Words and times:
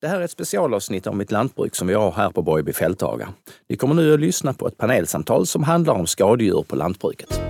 Det 0.00 0.08
här 0.08 0.20
är 0.20 0.24
ett 0.24 0.30
specialavsnitt 0.30 1.06
om 1.06 1.18
mitt 1.18 1.30
lantbruk 1.30 1.74
som 1.74 1.88
vi 1.88 1.94
har 1.94 2.12
här 2.12 2.30
på 2.30 2.42
Borgby 2.42 2.72
fälthaga. 2.72 3.28
Ni 3.68 3.76
kommer 3.76 3.94
nu 3.94 4.14
att 4.14 4.20
lyssna 4.20 4.52
på 4.52 4.68
ett 4.68 4.76
panelsamtal 4.76 5.46
som 5.46 5.62
handlar 5.62 5.94
om 5.94 6.06
skadedjur 6.06 6.62
på 6.62 6.76
lantbruket. 6.76 7.40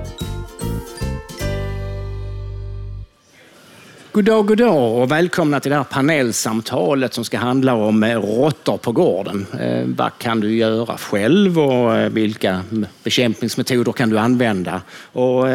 God 4.13 4.25
dag, 4.25 4.47
god 4.47 4.59
dag 4.59 4.97
och 4.97 5.13
välkomna 5.13 5.61
till 5.61 5.71
det 5.71 5.77
här 5.77 5.85
panelsamtalet 5.85 7.15
som 7.15 7.25
ska 7.25 7.39
handla 7.39 7.75
om 7.75 8.03
eh, 8.03 8.21
råttor 8.21 8.77
på 8.77 8.93
gården. 8.93 9.47
Eh, 9.61 9.87
vad 9.87 10.19
kan 10.19 10.41
du 10.41 10.57
göra 10.57 10.97
själv 10.97 11.59
och 11.59 11.97
eh, 11.97 12.11
vilka 12.11 12.63
bekämpningsmetoder 13.05 13.93
kan 13.93 14.11
du 14.11 14.19
använda? 14.19 14.83
Och 15.13 15.49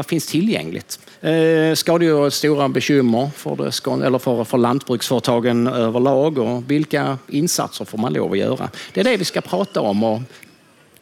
vad 0.00 0.06
finns 0.06 0.26
tillgängligt? 0.26 0.98
Eh, 1.20 1.74
skadedjur 1.74 2.22
är 2.22 2.26
ett 2.26 2.34
stora 2.34 2.68
bekymmer 2.68 3.30
för, 3.36 3.56
det, 3.56 4.06
eller 4.06 4.18
för, 4.18 4.44
för 4.44 4.58
lantbruksföretagen 4.58 5.66
överlag 5.66 6.38
och 6.38 6.70
vilka 6.70 7.18
insatser 7.28 7.84
får 7.84 7.98
man 7.98 8.12
lov 8.12 8.32
att 8.32 8.38
göra? 8.38 8.70
Det 8.92 9.00
är 9.00 9.04
det 9.04 9.16
vi 9.16 9.24
ska 9.24 9.40
prata 9.40 9.80
om 9.80 10.04
och 10.04 10.20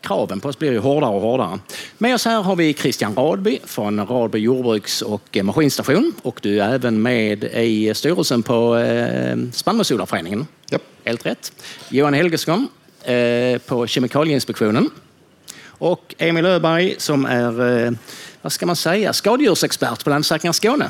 kraven 0.01 0.41
på 0.41 0.48
oss 0.48 0.59
blir 0.59 0.73
ju 0.73 0.79
hårdare 0.79 1.11
och 1.11 1.20
hårdare. 1.20 1.59
Med 1.98 2.15
oss 2.15 2.25
här 2.25 2.42
har 2.42 2.56
vi 2.56 2.75
Christian 2.75 3.15
Radby 3.15 3.59
från 3.65 4.06
Radby 4.06 4.39
jordbruks 4.39 5.03
och 5.03 5.39
maskinstation 5.42 6.12
och 6.23 6.41
du 6.42 6.61
är 6.61 6.75
även 6.75 7.03
med 7.03 7.45
i 7.45 7.95
styrelsen 7.95 8.42
på 8.42 8.77
eh, 8.77 9.37
Spannmålsodlarföreningen. 9.53 10.47
Japp. 10.70 10.83
Helt 11.05 11.27
rätt. 11.27 11.53
Johan 11.89 12.15
Helgesson 12.15 12.69
eh, 13.05 13.59
på 13.59 13.87
Kemikalieinspektionen 13.87 14.91
och 15.78 16.15
Emil 16.19 16.47
Öberg 16.47 16.95
som 16.98 17.27
är, 17.27 17.84
eh, 17.84 17.92
vad 18.42 18.52
ska 18.52 18.66
man 18.66 18.77
säga, 18.77 19.12
skadedjursexpert 19.12 20.05
på 20.05 20.10
Länsförsäkringar 20.10 20.52
Skåne. 20.52 20.88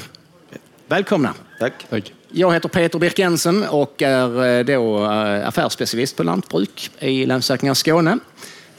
Välkomna! 0.88 1.34
Tack. 1.60 1.72
Tack. 1.90 2.12
Jag 2.30 2.52
heter 2.52 2.68
Peter 2.68 2.98
Birk 2.98 3.18
Jensen 3.18 3.64
och 3.64 4.02
är 4.02 4.58
eh, 4.58 4.64
då 4.64 5.04
eh, 5.04 5.48
affärsspecialist 5.48 6.16
på 6.16 6.22
lantbruk 6.22 6.90
i 6.98 7.26
Länsförsäkringar 7.26 7.74
Skåne. 7.74 8.18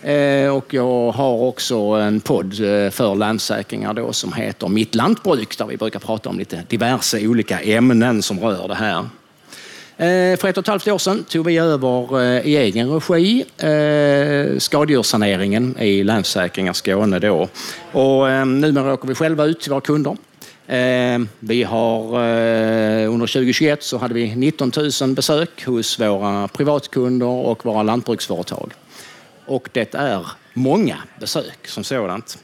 Eh, 0.01 0.55
Och 0.55 0.73
jag 0.73 1.11
har 1.11 1.33
också 1.33 1.77
en 1.77 2.19
podd 2.19 2.55
för 2.91 3.15
Länsförsäkringar 3.15 3.93
då 3.93 4.13
som 4.13 4.33
heter 4.33 4.67
Mitt 4.67 4.95
lantbruk 4.95 5.57
där 5.57 5.65
vi 5.65 5.77
brukar 5.77 5.99
prata 5.99 6.29
om 6.29 6.39
lite 6.39 6.63
diverse 6.67 7.27
olika 7.27 7.59
ämnen 7.59 8.21
som 8.21 8.39
rör 8.39 8.67
det 8.67 8.75
här. 8.75 9.05
Eh, 9.99 10.37
för 10.37 10.47
ett 10.47 10.57
och 10.57 10.63
ett 10.63 10.67
halvt 10.67 10.87
år 10.87 10.97
sedan 10.97 11.23
tog 11.23 11.45
vi 11.45 11.57
över 11.57 12.21
eh, 12.21 12.47
i 12.47 12.57
egen 12.57 12.89
regi 12.89 13.45
eh, 13.57 14.57
skadedjurssaneringen 14.59 15.79
i 15.79 16.03
Länsförsäkringar 16.03 16.73
Skåne 16.73 17.19
då. 17.19 17.49
Och 17.91 18.47
numera 18.47 18.93
åker 18.93 19.07
vi 19.07 19.15
själva 19.15 19.45
ut 19.45 19.61
till 19.61 19.71
våra 19.71 19.81
kunder. 19.81 20.17
Vi 21.39 21.63
har 21.63 22.03
under 23.07 23.27
2021 23.27 23.83
så 23.83 23.97
hade 23.97 24.13
vi 24.13 24.35
19 24.35 24.71
000 25.01 25.09
besök 25.13 25.65
hos 25.65 25.99
våra 25.99 26.47
privatkunder 26.47 27.25
och 27.27 27.65
våra 27.65 27.83
lantbruksföretag. 27.83 28.73
Och 29.45 29.69
det 29.71 29.95
är 29.95 30.27
många 30.53 30.97
besök 31.19 31.67
som 31.67 31.83
sådant. 31.83 32.37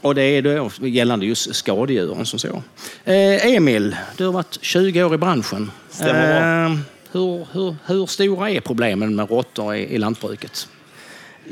Och 0.00 0.14
det 0.14 0.22
är 0.22 0.42
då 0.42 0.70
gällande 0.86 1.26
just 1.26 1.54
skadedjuren 1.54 2.26
som 2.26 2.38
så. 2.38 2.62
Eh, 3.04 3.54
Emil, 3.54 3.96
du 4.16 4.24
har 4.24 4.32
varit 4.32 4.58
20 4.60 5.04
år 5.04 5.14
i 5.14 5.18
branschen. 5.18 5.70
Stämmer. 5.90 6.66
Eh, 6.66 6.76
hur, 7.12 7.46
hur, 7.52 7.76
hur 7.86 8.06
stora 8.06 8.50
är 8.50 8.60
problemen 8.60 9.16
med 9.16 9.30
råttor 9.30 9.74
i, 9.74 9.94
i 9.94 9.98
lantbruket? 9.98 10.68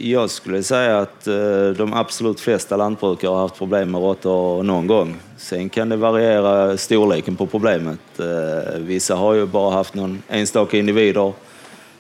Jag 0.01 0.31
skulle 0.31 0.63
säga 0.63 0.99
att 0.99 1.27
eh, 1.27 1.69
de 1.77 1.93
absolut 1.93 2.41
flesta 2.41 2.77
lantbrukare 2.77 3.31
har 3.31 3.41
haft 3.41 3.59
problem 3.59 3.91
med 3.91 4.01
råttor 4.01 4.63
någon 4.63 4.87
gång. 4.87 5.17
Sen 5.37 5.69
kan 5.69 5.89
det 5.89 5.97
variera 5.97 6.77
storleken 6.77 7.37
på 7.37 7.47
problemet. 7.47 8.21
Eh, 8.21 8.79
Vissa 8.79 9.15
har 9.15 9.35
ju 9.35 9.47
bara 9.47 9.71
haft 9.71 9.95
någon 9.95 10.23
enstaka 10.29 10.79
individer 10.79 11.33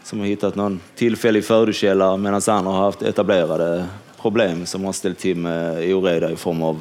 som 0.04 0.18
har 0.18 0.26
hittat 0.26 0.54
någon 0.54 0.80
tillfällig 0.94 1.44
födokälla 1.44 2.16
medan 2.16 2.40
andra 2.46 2.72
har 2.72 2.84
haft 2.84 3.02
etablerade 3.02 3.86
problem 4.22 4.66
som 4.66 4.84
har 4.84 4.92
ställt 4.92 5.18
till 5.18 5.36
med 5.36 5.94
oreda 5.94 6.30
i 6.30 6.36
form 6.36 6.62
av 6.62 6.78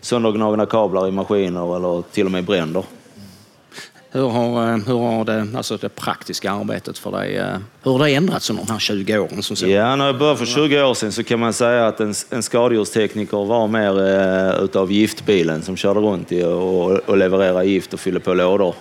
söndergnagna 0.00 0.66
kablar 0.66 1.08
i 1.08 1.10
maskiner 1.10 1.76
eller 1.76 2.02
till 2.12 2.26
och 2.26 2.32
med 2.32 2.44
bränder. 2.44 2.84
Hur 4.10 4.28
har, 4.28 4.72
eh, 4.72 4.76
hur 4.86 4.98
har 4.98 5.24
det, 5.24 5.46
alltså 5.56 5.76
det 5.76 5.88
praktiska 5.88 6.52
arbetet 6.52 6.98
för 6.98 7.10
dig, 7.10 7.36
eh, 7.36 7.56
hur 7.82 7.92
har 7.92 7.98
det 7.98 8.14
ändrats 8.14 8.50
under 8.50 8.64
de 8.64 8.72
här 8.72 8.78
20 8.78 9.18
åren? 9.18 9.42
Som 9.42 9.56
så? 9.56 9.66
Ja, 9.68 9.96
när 9.96 10.06
jag 10.06 10.18
började 10.18 10.38
för 10.38 10.46
20 10.46 10.82
år 10.82 10.94
sedan 10.94 11.12
så 11.12 11.24
kan 11.24 11.40
man 11.40 11.52
säga 11.52 11.86
att 11.86 12.00
en, 12.00 12.14
en 12.30 12.42
skadedjurstekniker 12.42 13.44
var 13.44 13.68
mer 13.68 14.00
eh, 14.00 14.64
utav 14.64 14.92
giftbilen 14.92 15.62
som 15.62 15.76
körde 15.76 16.00
runt 16.00 16.32
i 16.32 16.44
och, 16.44 16.90
och 16.90 17.16
levererade 17.16 17.64
gift 17.64 17.94
och 17.94 18.00
fyllde 18.00 18.20
på 18.20 18.34
lådor. 18.34 18.74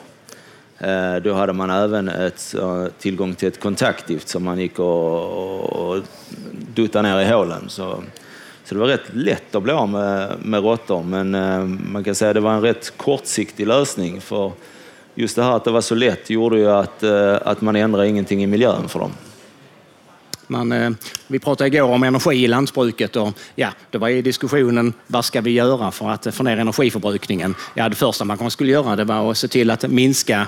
Eh, 0.80 1.16
då 1.16 1.34
hade 1.34 1.54
man 1.54 1.70
även 1.70 2.10
ett, 2.10 2.56
eh, 2.60 2.86
tillgång 3.00 3.36
till 3.36 3.48
ett 3.48 3.60
kontaktgift 3.60 4.28
som 4.28 4.44
man 4.44 4.60
gick 4.60 4.80
och, 4.80 5.64
och 5.64 6.04
dutta 6.78 7.02
ner 7.02 7.20
i 7.20 7.26
hålen. 7.26 7.70
Så, 7.70 8.04
så 8.64 8.76
det 8.76 8.82
var 8.82 8.88
rätt 8.88 9.14
lätt 9.14 9.56
att 9.56 9.64
bli 9.64 9.74
av 9.74 9.90
med, 9.90 10.36
med 10.44 10.64
råttor, 10.64 11.04
men 11.04 11.36
eh, 11.36 11.64
man 11.92 12.04
kan 12.04 12.16
säga 12.16 12.30
att 12.30 12.36
det 12.36 12.42
var 12.42 12.54
en 12.54 12.62
rätt 12.62 12.98
kortsiktig 12.98 13.68
lösning. 13.68 14.22
För 14.22 14.52
just 15.16 15.36
det 15.36 15.44
här 15.44 15.56
att 15.56 15.64
det 15.64 15.72
var 15.72 15.82
så 15.82 15.96
lätt 15.96 16.30
gjorde 16.30 16.58
ju 16.58 16.72
att, 16.72 17.04
eh, 17.04 17.36
att 17.46 17.62
man 17.62 17.76
ändrade 17.76 18.08
ingenting 18.08 18.44
i 18.44 18.48
miljön 18.48 18.90
för 18.90 19.00
dem. 19.00 19.12
Man, 20.48 20.72
eh, 20.72 20.90
vi 21.28 21.40
pratade 21.40 21.68
igår 21.68 21.90
om 21.90 22.04
energi 22.04 22.44
i 22.44 22.48
lantbruket 22.48 23.16
och 23.16 23.30
ja, 23.56 23.70
det 23.92 23.98
var 23.98 24.10
i 24.10 24.22
diskussionen 24.22 24.94
vad 25.08 25.26
ska 25.26 25.42
vi 25.42 25.52
göra 25.52 25.92
för 25.92 26.10
att 26.10 26.36
få 26.36 26.44
ner 26.44 26.58
energiförbrukningen? 26.58 27.56
Ja, 27.74 27.90
det 27.90 27.96
första 27.96 28.26
man 28.26 28.38
kanske 28.38 28.56
skulle 28.56 28.72
göra 28.72 28.96
det 28.96 29.04
var 29.04 29.32
att 29.32 29.38
se 29.38 29.48
till 29.48 29.72
att 29.72 29.88
minska 29.88 30.48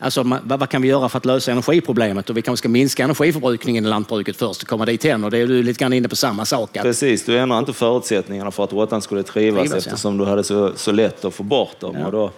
Alltså, 0.00 0.40
vad, 0.42 0.68
kan 0.68 0.82
vi 0.82 0.88
göra 0.88 1.08
för 1.08 1.18
att 1.18 1.24
lösa 1.24 1.52
energiproblemet? 1.52 2.30
Och 2.30 2.36
vi 2.36 2.42
kanske 2.42 2.58
ska 2.62 2.68
minska 2.68 3.04
energiförbrukningen 3.04 3.86
i 3.86 3.88
lantbruket 3.88 4.36
först 4.36 4.62
och 4.62 4.68
komma 4.68 4.86
dit 4.86 5.04
hen. 5.04 5.24
Och 5.24 5.30
det 5.30 5.38
är 5.38 5.46
du 5.46 5.62
lite 5.62 5.78
grann 5.80 5.92
inne 5.92 6.08
på 6.08 6.16
samma 6.16 6.44
sak. 6.44 6.76
Att, 6.76 6.82
Precis, 6.82 7.24
du 7.24 7.38
ändrar 7.38 7.58
inte 7.58 7.72
förutsättningarna 7.72 8.50
för 8.50 8.64
att 8.64 8.72
råttan 8.72 9.02
skulle 9.02 9.22
trivas, 9.22 9.60
Trivas, 9.68 9.86
ja. 9.86 9.90
eftersom 9.92 10.18
du 10.18 10.24
hade 10.24 10.44
så, 10.44 10.72
så 10.76 10.92
lätt 10.92 11.24
att 11.24 11.34
få 11.34 11.42
bort 11.42 11.80
dem. 11.80 11.96
Ja. 11.98 12.06
Och 12.06 12.12
då, 12.12 12.30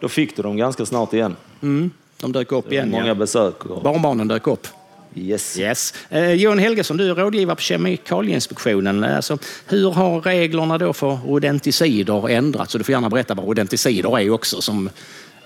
då 0.00 0.08
fick 0.08 0.36
du 0.36 0.42
dem 0.42 0.56
ganska 0.56 0.86
snart 0.86 1.12
igen. 1.12 1.36
mm, 1.62 1.90
de 2.20 2.32
dök 2.32 2.52
upp 2.52 2.72
igen. 2.72 2.90
Många 2.90 3.06
Ja. 3.06 3.14
besök. 3.14 3.64
Och, 3.66 3.82
Barnbarnen 3.82 4.28
dök 4.28 4.46
upp. 4.46 4.66
yes. 5.14 5.58
Yes. 5.58 5.94
Eh, 6.10 6.32
Johan 6.32 6.58
Helgesson, 6.58 6.96
du 6.96 7.10
är 7.10 7.14
rådgivare 7.14 7.56
på 7.56 7.62
Kemikalieinspektionen. 7.62 9.04
Alltså, 9.04 9.38
hur 9.66 9.90
har 9.90 10.20
reglerna 10.20 10.78
då 10.78 10.92
för 10.92 11.18
rodenticider 11.26 12.28
ändrats? 12.28 12.72
Så 12.72 12.78
du 12.78 12.84
får 12.84 12.92
gärna 12.92 13.10
berätta 13.10 13.34
vad 13.34 13.46
rodenticider 13.46 14.18
är 14.18 14.30
också. 14.30 14.60
Som, 14.60 14.90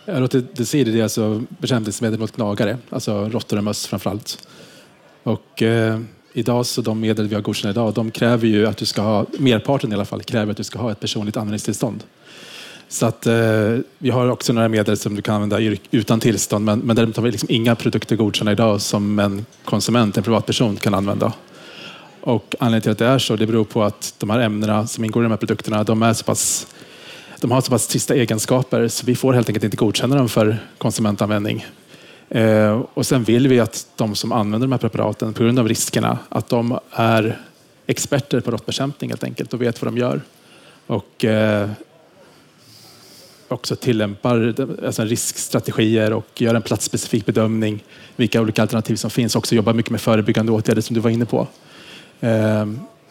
Roticidid 0.06 0.96
är 0.98 1.02
alltså 1.02 1.42
bekämpningsmedel 1.48 2.18
mot 2.18 2.36
gnagare, 2.36 2.78
alltså 2.90 3.28
råttor 3.28 3.56
och 3.56 3.64
möss 3.64 3.86
framför 3.86 4.10
allt. 4.10 4.48
Och 5.22 5.62
eh, 5.62 6.00
idag 6.32 6.66
så 6.66 6.82
de 6.82 7.00
medel 7.00 7.28
vi 7.28 7.34
har 7.34 7.42
godkända 7.42 7.70
idag, 7.70 7.94
de 7.94 8.10
kräver 8.10 8.46
ju 8.46 8.66
att 8.66 8.76
du 8.76 8.86
ska 8.86 9.02
ha, 9.02 9.26
merparten 9.38 9.92
i 9.92 9.94
alla 9.94 10.04
fall, 10.04 10.22
kräver 10.22 10.50
att 10.50 10.56
du 10.56 10.64
ska 10.64 10.78
ha 10.78 10.92
ett 10.92 11.00
personligt 11.00 11.36
användningstillstånd. 11.36 12.04
Så 12.88 13.06
att 13.06 13.26
eh, 13.26 13.78
vi 13.98 14.10
har 14.10 14.28
också 14.28 14.52
några 14.52 14.68
medel 14.68 14.96
som 14.96 15.14
du 15.14 15.22
kan 15.22 15.34
använda 15.34 15.76
utan 15.90 16.20
tillstånd, 16.20 16.64
men, 16.64 16.78
men 16.78 16.96
däremot 16.96 17.16
har 17.16 17.22
vi 17.22 17.30
liksom 17.30 17.50
inga 17.50 17.74
produkter 17.74 18.16
godkända 18.16 18.52
idag 18.52 18.80
som 18.80 19.18
en 19.18 19.46
konsument, 19.64 20.16
en 20.16 20.22
privatperson, 20.22 20.76
kan 20.76 20.94
använda. 20.94 21.32
Och 22.20 22.54
anledningen 22.58 22.82
till 22.82 22.92
att 22.92 22.98
det 22.98 23.06
är 23.06 23.18
så, 23.18 23.36
det 23.36 23.46
beror 23.46 23.64
på 23.64 23.82
att 23.82 24.14
de 24.18 24.30
här 24.30 24.40
ämnena 24.40 24.86
som 24.86 25.04
ingår 25.04 25.22
i 25.22 25.24
de 25.24 25.30
här 25.30 25.36
produkterna, 25.36 25.84
de 25.84 26.02
är 26.02 26.12
så 26.12 26.24
pass 26.24 26.66
de 27.40 27.50
har 27.50 27.60
så 27.60 27.70
pass 27.70 27.86
trista 27.86 28.14
egenskaper 28.14 28.88
så 28.88 29.06
vi 29.06 29.14
får 29.14 29.32
helt 29.32 29.48
enkelt 29.48 29.64
inte 29.64 29.76
godkänna 29.76 30.16
dem 30.16 30.28
för 30.28 30.58
konsumentanvändning. 30.78 31.66
Eh, 32.28 32.82
och 32.94 33.06
sen 33.06 33.24
vill 33.24 33.48
vi 33.48 33.60
att 33.60 33.86
de 33.96 34.14
som 34.14 34.32
använder 34.32 34.66
de 34.66 34.72
här 34.72 34.78
preparaten 34.78 35.32
på 35.32 35.42
grund 35.42 35.58
av 35.58 35.68
riskerna, 35.68 36.18
att 36.28 36.48
de 36.48 36.78
är 36.90 37.40
experter 37.86 38.40
på 38.40 38.50
råttbekämpning 38.50 39.10
helt 39.10 39.24
enkelt 39.24 39.54
och 39.54 39.62
vet 39.62 39.82
vad 39.82 39.92
de 39.92 39.98
gör. 39.98 40.20
Och 40.86 41.24
eh, 41.24 41.70
också 43.48 43.76
tillämpar 43.76 44.54
alltså 44.86 45.04
riskstrategier 45.04 46.12
och 46.12 46.42
gör 46.42 46.54
en 46.54 46.62
platsspecifik 46.62 47.26
bedömning 47.26 47.84
vilka 48.16 48.40
olika 48.40 48.62
alternativ 48.62 48.96
som 48.96 49.10
finns. 49.10 49.36
Också 49.36 49.54
jobbar 49.54 49.72
mycket 49.72 49.90
med 49.90 50.00
förebyggande 50.00 50.52
åtgärder 50.52 50.82
som 50.82 50.94
du 50.94 51.00
var 51.00 51.10
inne 51.10 51.26
på. 51.26 51.46
Eh, 52.20 52.66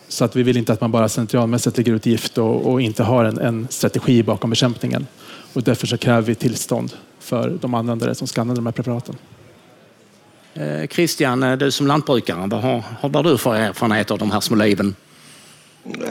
så 0.07 0.25
att 0.25 0.36
vi 0.36 0.44
vill 0.44 0.57
inte 0.57 0.74
att 0.74 0.81
man 0.81 0.92
bara 0.92 1.10
slentrianmässigt 1.10 1.78
lägger 1.78 1.94
ut 1.94 2.06
gift 2.06 2.38
och, 2.38 2.72
och 2.72 2.81
inte 2.81 3.04
har 3.04 3.25
en, 3.25 3.38
en 3.38 3.68
strategi 3.69 4.24
bakom 4.24 4.50
bekämpningen. 4.50 5.07
Och 5.54 5.63
därför 5.63 5.88
så 5.88 5.98
kräver 5.98 6.22
vi 6.22 6.36
tillstånd 6.36 6.92
för 7.19 7.57
de 7.62 7.74
användare 7.74 8.16
som 8.16 8.28
ska 8.28 8.42
använda 8.42 8.60
de 8.60 8.66
här 8.66 8.74
preparaten. 8.74 9.16
eh, 10.54 10.88
Christian, 10.88 11.44
eh, 11.44 11.57
du 11.57 11.72
som 11.72 11.88
lantbrukare, 11.88 12.48
vad 12.48 12.62
har, 12.62 12.84
vad 13.02 13.16
har 13.16 13.24
du 13.24 13.38
för 13.38 13.56
erfarenhet 13.56 14.12
av 14.12 14.18
de 14.18 14.31
här 14.31 14.40
små 14.40 14.56
liven? 14.56 14.96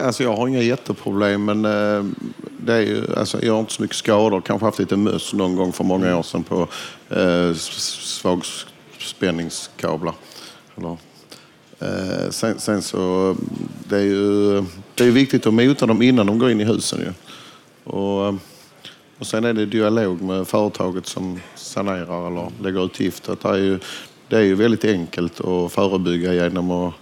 Alltså 0.03 0.23
jag 0.23 0.35
har 0.35 0.47
inga 0.47 0.61
jätteproblem, 0.61 1.45
men 1.45 1.65
eh, 1.65 2.03
det 2.59 2.73
är 2.73 2.81
ju, 2.81 3.15
alltså 3.17 3.45
jag 3.45 3.53
har 3.53 3.59
inte 3.59 3.73
så 3.73 3.81
mycket 3.81 3.97
skador. 3.97 4.41
Kanske 4.41 4.65
haft 4.65 4.79
lite 4.79 4.97
möss 4.97 5.33
någon 5.33 5.55
gång 5.55 5.73
för 5.73 5.83
många 5.83 6.17
år 6.17 6.23
sedan 6.23 6.43
på 6.43 6.67
eh, 7.09 7.53
svagspänningskablar. 7.53 10.13
Eller, 10.77 10.97
Eh, 11.85 12.29
sen, 12.29 12.59
sen 12.59 12.81
så, 12.81 13.35
det 13.89 13.97
är 13.97 14.01
ju 14.01 14.63
det 14.95 15.05
är 15.05 15.11
viktigt 15.11 15.47
att 15.47 15.53
mota 15.53 15.85
dem 15.85 16.01
innan 16.01 16.25
de 16.25 16.39
går 16.39 16.51
in 16.51 16.61
i 16.61 16.65
husen. 16.65 16.99
Ju. 16.99 17.13
Och, 17.91 18.27
eh, 18.27 18.35
Och 19.19 19.27
sen 19.27 19.43
är 19.45 19.53
det 19.53 19.65
dialog 19.65 20.21
med 20.21 20.47
företaget 20.47 21.07
som 21.07 21.39
sanerar 21.55 22.27
eller 22.27 22.51
lägger 22.61 22.85
ut 22.85 22.99
giftet. 22.99 23.41
Det 23.41 23.49
är 23.49 23.57
ju, 23.57 23.79
det 24.29 24.37
är 24.37 24.41
ju 24.41 24.55
väldigt 24.55 24.85
enkelt 24.85 25.41
att 25.41 25.73
förebygga 25.73 26.33
genom 26.33 26.71
att 26.71 26.93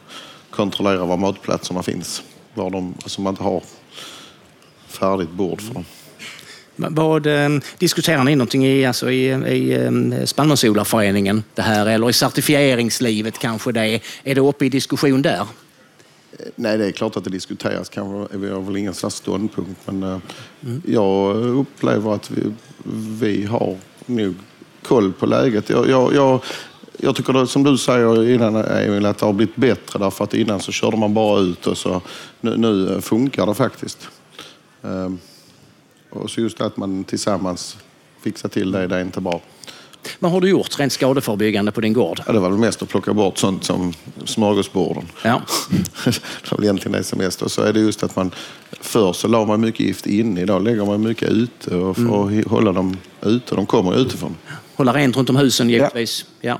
kontrollera 0.49 1.05
var 1.05 1.17
matplatserna 1.17 1.83
finns. 1.83 2.23
Var 2.53 2.69
de, 2.69 2.93
alltså 3.03 3.21
man 3.21 3.33
inte 3.33 3.43
har 3.43 3.63
färdigt 4.87 5.31
bord 5.31 5.61
för 5.61 5.73
dem. 5.73 5.85
Vad, 6.75 7.27
eh, 7.27 7.49
diskuterar 7.77 8.23
ni 8.23 8.35
någonting 8.35 8.65
i, 8.65 8.85
alltså 8.85 9.11
i, 9.11 9.25
i 9.31 9.73
eh, 9.73 10.25
spannmålsodlarföreningen 10.25 11.43
det 11.55 11.61
här 11.61 11.85
eller 11.85 12.09
i 12.09 12.13
certifieringslivet 12.13 13.39
kanske 13.39 13.71
det? 13.71 13.99
Är 14.23 14.35
det 14.35 14.41
uppe 14.41 14.65
i 14.65 14.69
diskussion 14.69 15.21
där? 15.21 15.45
Nej, 16.55 16.77
det 16.77 16.85
är 16.85 16.91
klart 16.91 17.17
att 17.17 17.23
det 17.23 17.29
diskuteras. 17.29 17.89
Kanske 17.89 18.37
vi 18.37 18.49
har 18.49 18.61
väl 18.61 18.77
ingen 18.77 18.93
slags 18.93 19.15
ståndpunkt. 19.15 19.79
Men 19.85 20.03
eh, 20.03 20.17
jag 20.85 21.35
upplever 21.35 22.13
att 22.13 22.31
vi, 22.31 22.41
vi 23.19 23.45
har 23.45 23.77
nog 24.05 24.35
koll 24.83 25.13
på 25.13 25.25
läget. 25.25 25.69
Jag, 25.69 25.89
jag, 25.89 26.13
jag, 26.13 26.43
jag 26.97 27.15
tycker 27.15 27.33
det, 27.33 27.47
som 27.47 27.63
du 27.63 27.77
säger 27.77 28.29
innan 28.29 28.55
Emil, 28.55 29.05
att 29.05 29.17
det 29.17 29.25
har 29.25 29.33
blivit 29.33 29.55
bättre 29.55 29.99
därför 29.99 30.23
att 30.23 30.33
innan 30.33 30.59
så 30.59 30.71
körde 30.71 30.97
man 30.97 31.13
bara 31.13 31.39
ut 31.39 31.67
och 31.67 31.77
så 31.77 32.01
nu, 32.41 32.57
nu 32.57 33.01
funkar 33.01 33.45
det 33.45 33.53
faktiskt. 33.53 34.09
Ehm, 34.83 35.19
och 36.13 36.29
så 36.29 36.41
just 36.41 36.61
att 36.61 36.77
man 36.77 37.03
tillsammans 37.03 37.77
fixar 38.21 38.49
till 38.49 38.71
det, 38.71 38.87
det 38.87 38.95
är 38.95 39.01
inte 39.01 39.21
bra. 39.21 39.41
Vad 40.19 40.31
har 40.31 40.41
du 40.41 40.49
gjort 40.49 40.79
rent 40.79 40.93
skadeförebyggande 40.93 41.71
på 41.71 41.81
din 41.81 41.93
gård? 41.93 42.21
Ja, 42.25 42.33
det 42.33 42.39
var 42.39 42.49
väl 42.49 42.59
mest 42.59 42.81
att 42.81 42.89
plocka 42.89 43.13
bort 43.13 43.37
sånt 43.37 43.63
som 43.63 43.93
smörgåsborden. 44.25 45.03
Ja. 45.23 45.41
det 46.05 46.51
var 46.51 46.57
väl 46.57 46.63
egentligen 46.63 46.97
det 46.97 47.03
som 47.03 47.19
mest. 47.19 47.41
Och 47.41 47.51
så 47.51 47.61
är 47.61 47.73
det 47.73 47.79
just 47.79 48.03
att 48.03 48.15
man 48.15 48.31
förr 48.71 49.13
så 49.13 49.27
la 49.27 49.45
man 49.45 49.61
mycket 49.61 49.79
gift 49.79 50.05
inne. 50.05 50.41
Idag 50.41 50.63
lägger 50.63 50.85
man 50.85 51.01
mycket 51.01 51.29
ute 51.29 51.75
och 51.75 51.95
för 51.97 52.39
att 52.39 52.45
hålla 52.45 52.71
dem 52.71 52.97
ute. 53.21 53.55
De 53.55 53.65
kommer 53.65 54.01
utifrån. 54.01 54.35
Hålla 54.75 54.93
rent 54.93 55.17
runt 55.17 55.29
om 55.29 55.35
husen 55.35 55.69
givetvis. 55.69 56.25
Ja. 56.41 56.59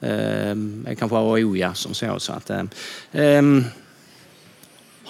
Ehm, 0.00 0.84
det 0.88 0.94
kanske 0.94 1.16
AO 1.16 1.56
ja, 1.56 1.74
som 1.74 1.94
så. 1.94 2.20
så 2.20 2.32
att, 2.32 2.50
ehm, 2.50 2.68
ehm, 3.12 3.64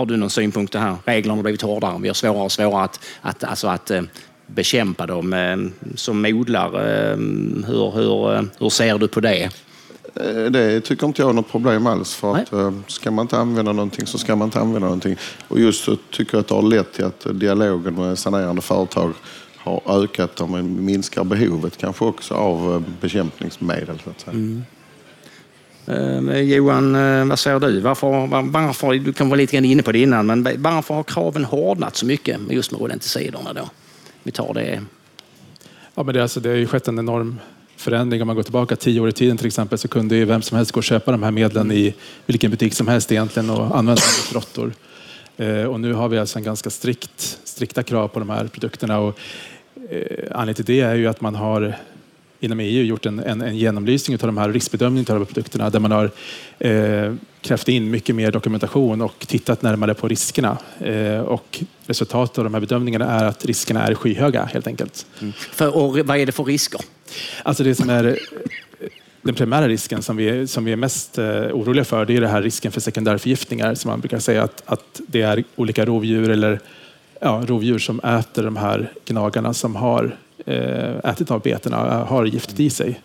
har 0.02 0.06
du 0.06 0.16
någon 0.16 0.30
synpunkt 0.30 0.72
på 0.72 0.78
det 0.78 0.84
här? 0.84 0.96
Reglerna 1.04 1.34
har 1.36 1.42
blivit 1.42 1.62
hårdare. 1.62 1.98
Vi 2.00 2.08
har 2.08 2.14
svårare 2.14 2.42
och 2.44 2.52
svårare 2.52 2.84
att, 2.84 3.00
att, 3.20 3.44
alltså 3.44 3.68
att 3.68 3.90
eh, 3.90 4.02
bekämpa 4.46 5.06
dem 5.06 5.32
ehm, 5.32 5.72
som 5.94 6.24
odlare. 6.24 7.12
ehm, 7.12 7.64
hur, 7.68 7.90
hur, 7.90 8.34
eh, 8.34 8.42
hur 8.58 8.68
ser 8.68 8.98
du 8.98 9.08
på 9.08 9.20
det? 9.20 9.42
Eh, 10.14 10.44
Det 10.50 10.80
tycker 10.80 11.06
inte 11.06 11.22
jag 11.22 11.28
är 11.28 11.32
något 11.34 11.50
problem 11.50 11.86
alls. 11.86 12.14
För 12.14 12.36
att, 12.36 12.52
eh, 12.52 12.72
ska 12.86 13.10
man 13.10 13.24
inte 13.24 13.38
använda 13.38 13.72
någonting 13.72 14.06
så 14.06 14.18
ska 14.18 14.36
man 14.36 14.46
inte 14.48 14.60
använda 14.60 14.86
någonting. 14.86 15.16
Och 15.48 15.60
just 15.60 15.84
så 15.84 15.96
tycker 16.10 16.34
jag 16.34 16.40
att 16.40 16.48
det 16.48 16.54
har 16.54 16.62
lett 16.62 16.92
till 16.92 17.04
att 17.04 17.26
dialogen 17.40 17.94
med 17.94 18.18
sanerande 18.18 18.62
företag 18.62 19.12
har 19.56 19.82
ökat 20.02 20.40
och 20.40 20.50
minskar 20.64 21.24
behovet 21.24 21.76
kanske 21.76 22.04
också 22.04 22.34
av 22.34 22.74
eh, 22.74 22.82
bekämpningsmedel. 23.00 23.98
Så 24.04 24.10
att 24.10 24.20
säga. 24.20 24.36
Ehm, 24.36 24.62
Eh, 25.86 26.28
eh, 26.28 26.40
Johan, 26.40 26.94
eh, 26.94 27.24
vad 27.24 27.38
säger 27.38 27.60
du? 27.60 27.80
Varför, 27.80 28.26
var- 28.26 28.42
varför, 28.42 28.94
du 28.94 29.12
kan 29.12 29.28
vara 29.28 29.36
lite 29.38 29.52
grann 29.56 29.64
inne 29.64 29.82
på 29.82 29.92
det 29.92 29.98
innan, 29.98 30.26
men 30.26 30.62
varför 30.62 30.94
har 30.94 31.02
kraven 31.02 31.44
hårdnat 31.44 31.96
så 31.96 32.06
mycket 32.06 32.40
just 32.50 32.72
med 32.72 32.80
rodenticiderna 32.80 33.52
då? 33.52 33.68
Vi 34.22 34.30
tar 34.32 34.54
det. 34.54 34.82
Ja, 35.94 36.02
men 36.02 36.14
det, 36.14 36.22
alltså, 36.22 36.40
det 36.40 36.48
har 36.48 36.56
ju 36.56 36.66
skett 36.66 36.88
en 36.88 36.98
enorm 36.98 37.38
förändring. 37.76 38.22
Om 38.22 38.26
man 38.26 38.36
går 38.36 38.42
tillbaka 38.42 38.76
tio 38.76 39.00
år 39.00 39.08
i 39.08 39.12
tiden 39.12 39.36
till 39.36 39.46
exempel 39.46 39.78
så 39.78 39.88
kunde 39.88 40.16
ju 40.16 40.24
vem 40.24 40.42
som 40.42 40.56
helst 40.56 40.72
gå 40.72 40.78
och 40.78 40.84
köpa 40.84 41.12
de 41.12 41.22
här 41.22 41.30
medlen 41.30 41.72
i 41.72 41.94
vilken 42.26 42.50
butik 42.50 42.74
som 42.74 42.88
helst 42.88 43.12
egentligen 43.12 43.50
och 43.50 43.78
använda 43.78 43.94
dem 44.02 44.10
mot 44.18 44.34
råttor. 44.34 44.72
Eh, 45.36 45.64
och 45.64 45.80
nu 45.80 45.92
har 45.92 46.08
vi 46.08 46.18
alltså 46.18 46.38
en 46.38 46.44
ganska 46.44 46.70
strikt, 46.70 47.38
strikta 47.44 47.82
krav 47.82 48.08
på 48.08 48.18
de 48.18 48.30
här 48.30 48.46
produkterna. 48.46 48.98
Och, 48.98 49.18
eh, 49.90 50.06
anledningen 50.30 50.54
till 50.54 50.64
det 50.64 50.80
är 50.80 50.94
ju 50.94 51.06
att 51.06 51.20
man 51.20 51.34
har 51.34 51.76
inom 52.42 52.60
EU 52.60 52.82
gjort 52.82 53.06
en, 53.06 53.18
en, 53.18 53.40
en 53.40 53.56
genomlysning 53.56 54.18
av 54.20 54.26
de 54.26 54.38
här 54.38 54.52
riskbedömningen 54.52 55.06
av 55.08 55.14
de 55.14 55.18
här 55.18 55.24
produkterna 55.24 55.70
där 55.70 55.80
man 55.80 55.92
har 55.92 56.10
eh, 56.58 57.14
krävt 57.40 57.68
in 57.68 57.90
mycket 57.90 58.14
mer 58.14 58.30
dokumentation 58.30 59.02
och 59.02 59.26
tittat 59.28 59.62
närmare 59.62 59.94
på 59.94 60.08
riskerna. 60.08 60.58
Eh, 60.80 61.20
och 61.20 61.62
resultatet 61.86 62.38
av 62.38 62.44
de 62.44 62.54
här 62.54 62.60
bedömningarna 62.60 63.06
är 63.06 63.24
att 63.24 63.44
riskerna 63.44 63.86
är 63.86 63.94
skyhöga 63.94 64.44
helt 64.44 64.66
enkelt. 64.66 65.06
För, 65.34 65.76
och 65.76 65.98
vad 65.98 66.16
är 66.16 66.26
det 66.26 66.32
för 66.32 66.44
risker? 66.44 66.80
Alltså 67.42 67.64
det 67.64 67.74
som 67.74 67.90
är 67.90 68.04
eh, 68.04 68.14
den 69.22 69.34
primära 69.34 69.68
risken 69.68 70.02
som 70.02 70.16
vi, 70.16 70.46
som 70.46 70.64
vi 70.64 70.72
är 70.72 70.76
mest 70.76 71.18
eh, 71.18 71.26
oroliga 71.26 71.84
för, 71.84 72.06
det 72.06 72.16
är 72.16 72.20
det 72.20 72.28
här 72.28 72.42
risken 72.42 72.72
för 72.72 72.80
sekundärförgiftningar 72.80 73.74
som 73.74 73.90
man 73.90 74.00
brukar 74.00 74.18
säga 74.18 74.42
att, 74.42 74.62
att 74.66 75.00
det 75.06 75.22
är 75.22 75.44
olika 75.56 75.84
rovdjur 75.84 76.30
eller 76.30 76.60
ja, 77.20 77.44
rovdjur 77.46 77.78
som 77.78 78.00
äter 78.00 78.42
de 78.42 78.56
här 78.56 78.92
gnagarna 79.04 79.54
som 79.54 79.76
har 79.76 80.16
Eh, 80.46 81.10
ätit 81.10 81.30
av 81.30 81.40
betorna, 81.40 81.86
eh, 81.86 82.06
har 82.06 82.24
giftet 82.24 82.60
i 82.60 82.70
sig. 82.70 83.00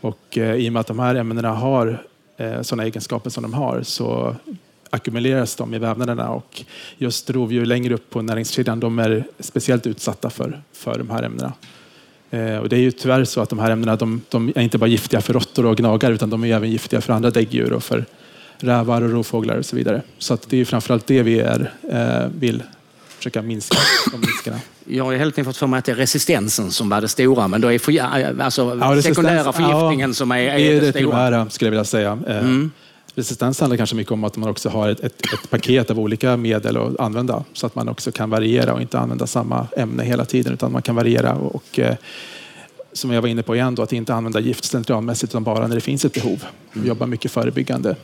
Och 0.00 0.38
eh, 0.38 0.54
i 0.54 0.68
och 0.68 0.72
med 0.72 0.80
att 0.80 0.86
de 0.86 0.98
här 0.98 1.14
ämnena 1.14 1.52
har 1.52 2.02
eh, 2.36 2.62
sådana 2.62 2.84
egenskaper 2.84 3.30
som 3.30 3.42
de 3.42 3.54
har 3.54 3.82
så 3.82 4.36
ackumuleras 4.90 5.56
de 5.56 5.74
i 5.74 5.78
vävnaderna 5.78 6.30
och 6.30 6.64
just 6.98 7.30
rovdjur 7.30 7.66
längre 7.66 7.94
upp 7.94 8.10
på 8.10 8.22
näringskedjan 8.22 8.80
de 8.80 8.98
är 8.98 9.24
speciellt 9.38 9.86
utsatta 9.86 10.30
för, 10.30 10.62
för 10.72 10.98
de 10.98 11.10
här 11.10 11.22
ämnena. 11.22 11.52
Eh, 12.30 12.56
och 12.56 12.68
det 12.68 12.76
är 12.76 12.80
ju 12.80 12.90
tyvärr 12.90 13.24
så 13.24 13.40
att 13.40 13.48
de 13.48 13.58
här 13.58 13.70
ämnena 13.70 13.96
de, 13.96 14.20
de 14.28 14.48
är 14.48 14.60
inte 14.60 14.78
bara 14.78 14.86
giftiga 14.86 15.20
för 15.20 15.32
råttor 15.32 15.66
och 15.66 15.76
gnagare 15.76 16.14
utan 16.14 16.30
de 16.30 16.44
är 16.44 16.54
även 16.54 16.70
giftiga 16.70 17.00
för 17.00 17.12
andra 17.12 17.30
däggdjur 17.30 17.72
och 17.72 17.82
för 17.82 18.04
rävar 18.58 19.02
och 19.02 19.10
rovfåglar 19.10 19.56
och 19.56 19.66
så 19.66 19.76
vidare. 19.76 20.02
Så 20.18 20.34
att 20.34 20.50
det 20.50 20.60
är 20.60 20.64
framförallt 20.64 21.06
det 21.06 21.22
vi 21.22 21.40
är, 21.40 21.72
eh, 21.90 22.28
vill 22.38 22.62
försöka 23.24 23.42
minska, 23.42 23.76
de 24.12 24.22
riskerna. 24.22 24.60
Jag 24.84 25.04
har 25.04 25.12
hela 25.12 25.30
tiden 25.30 25.44
fått 25.44 25.56
för 25.56 25.66
mig 25.66 25.78
att 25.78 25.84
det 25.84 25.92
är 25.92 25.96
resistensen 25.96 26.70
som 26.70 26.88
var 26.88 27.00
det 27.00 27.08
stora, 27.08 27.48
men 27.48 27.60
då 27.60 27.72
är 27.72 27.78
för, 27.78 27.98
alltså, 28.42 28.78
Ja, 28.80 29.02
sekundära 29.02 29.52
förgiftningen 29.52 30.10
ja, 30.10 30.14
som 30.14 30.32
är, 30.32 30.38
är 30.38 30.58
det, 30.58 30.66
är 30.66 30.74
det, 30.74 30.80
det 30.80 30.90
stora. 30.90 31.02
primära 31.04 31.50
skulle 31.50 31.66
jag 31.66 31.70
vilja 31.70 31.84
säga. 31.84 32.18
Eh, 32.26 32.42
Resistens 33.14 33.60
handlar 33.60 33.76
kanske 33.76 33.96
mycket 33.96 34.12
om 34.12 34.24
att 34.24 34.36
man 34.36 34.50
också 34.50 34.68
har 34.68 34.88
ett, 34.88 35.00
ett, 35.00 35.22
ett 35.32 35.50
paket 35.50 35.90
av 35.90 36.00
olika 36.00 36.36
medel 36.36 36.76
att 36.76 37.00
använda 37.00 37.44
så 37.52 37.66
att 37.66 37.74
man 37.74 37.88
också 37.88 38.12
kan 38.12 38.30
variera 38.30 38.74
och 38.74 38.80
inte 38.80 38.98
använda 38.98 39.26
samma 39.26 39.66
ämne 39.76 40.04
hela 40.04 40.24
tiden 40.24 40.52
utan 40.52 40.72
man 40.72 40.82
kan 40.82 40.94
variera 40.94 41.34
och, 41.34 41.54
och 41.54 41.78
eh, 41.78 41.94
som 42.92 43.10
jag 43.12 43.22
var 43.22 43.28
inne 43.28 43.42
på 43.42 43.54
igen, 43.54 43.74
då, 43.74 43.82
att 43.82 43.92
inte 43.92 44.14
använda 44.14 44.40
gift 44.40 44.64
slentrianmässigt 44.64 45.32
utan 45.32 45.44
bara 45.44 45.66
när 45.66 45.74
det 45.74 45.80
finns 45.80 46.04
ett 46.04 46.12
behov. 46.12 46.44
Och 46.72 46.86
jobba 46.86 47.06
mycket 47.06 47.30
förebyggande. 47.30 47.96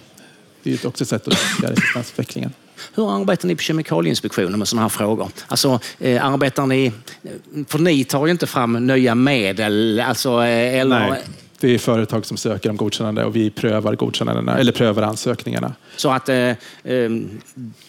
Det 0.63 0.85
är 0.85 0.89
också 0.89 1.05
ett 1.05 1.09
sätt 1.09 1.29
att 1.29 1.35
minska 1.35 1.71
resistensutvecklingen. 1.73 2.53
Hur 2.95 3.17
arbetar 3.21 3.49
ni 3.49 3.57
på 3.57 3.63
Kemikalieinspektionen 3.63 4.59
med 4.59 4.69
sådana 4.69 4.83
här 4.83 4.89
frågor? 4.89 5.31
Alltså, 5.47 5.81
eh, 5.99 6.27
arbetar 6.27 6.67
ni... 6.67 6.93
För 7.69 7.79
ni 7.79 8.05
tar 8.05 8.27
ju 8.27 8.33
inte 8.33 8.47
fram 8.47 8.87
nya 8.87 9.15
medel, 9.15 10.01
alltså, 10.07 10.43
eh, 10.43 10.81
eller... 10.81 11.11
Nej, 11.11 11.23
det 11.61 11.75
är 11.75 11.79
företag 11.79 12.27
som 12.27 12.37
söker 12.37 12.71
om 12.71 12.77
godkännande 12.77 13.25
och 13.25 13.37
vi 13.37 13.51
prövar 13.51 13.95
godkännandena, 13.95 14.59
eller 14.59 14.73
prövar 14.73 15.03
ansökningarna. 15.03 15.75
Så 15.97 16.11
att 16.11 16.29
eh, 16.29 16.37
eh, 16.37 17.11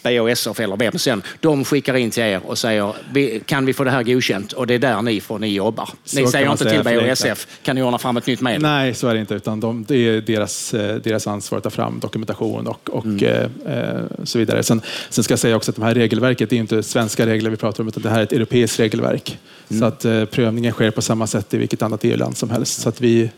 BASF 0.03 0.59
eller 0.59 0.77
vem 0.77 0.97
sen, 0.99 1.21
de 1.39 1.65
skickar 1.65 1.95
in 1.95 2.11
till 2.11 2.23
er 2.23 2.41
och 2.45 2.57
säger 2.57 2.93
"Vi- 3.13 3.41
kan 3.45 3.65
vi 3.65 3.73
få 3.73 3.83
det 3.83 3.91
här 3.91 4.03
godkänt? 4.03 4.53
Och 4.53 4.67
det 4.67 4.73
är 4.73 4.79
där 4.79 5.01
ni 5.01 5.21
får 5.21 5.39
ni 5.39 5.47
jobbar. 5.47 5.89
Så 6.03 6.15
ni 6.15 6.21
kan 6.23 6.31
säger 6.31 6.51
inte 6.51 6.63
säga 6.63 6.83
till. 6.83 7.07
BASF, 7.07 7.47
kan 7.63 7.75
ni 7.75 7.83
ordna 7.83 7.97
fram 7.97 8.17
ett 8.17 8.27
nytt 8.27 8.41
medel? 8.41 8.61
Nej, 8.61 8.93
så 8.93 9.07
är 9.07 9.13
det 9.13 9.19
inte. 9.19 9.33
Utan 9.35 9.59
de, 9.59 9.85
det 9.87 9.95
är 9.95 10.21
deras, 10.21 10.73
eh, 10.73 10.95
deras 10.95 11.27
ansvar 11.27 11.57
att 11.57 11.63
ta 11.63 11.69
fram 11.69 11.99
dokumentation 11.99 12.67
och, 12.67 12.89
och 12.89 13.23
eh, 13.23 13.49
eh, 13.67 14.01
så 14.23 14.39
vidare. 14.39 14.63
Sen, 14.63 14.81
sen 15.09 15.23
ska 15.23 15.31
jag 15.31 15.39
säga 15.39 15.55
också 15.55 15.71
att 15.71 15.75
de 15.75 15.81
här 15.85 15.93
regelverket, 15.95 16.49
det 16.49 16.55
är 16.55 16.59
inte 16.59 16.83
svenska 16.83 17.25
regler 17.25 17.49
vi 17.49 17.57
pratar 17.57 17.83
om, 17.83 17.87
utan 17.87 18.03
det 18.03 18.09
här 18.09 18.19
är 18.19 18.23
ett 18.23 18.33
europeiskt 18.33 18.79
regelverk. 18.79 19.37
Så 19.79 19.85
att 19.85 20.05
eh, 20.05 20.25
prövningen 20.25 20.71
sker 20.73 20.91
på 20.91 21.01
samma 21.01 21.27
sätt 21.27 21.53
i 21.53 21.57
vilket 21.57 21.81
annat 21.81 22.03
EU-land 22.05 22.37
som 22.37 22.49
helst. 22.49 22.81
Så 22.81 22.89
att 22.89 23.01
vi, 23.01 23.29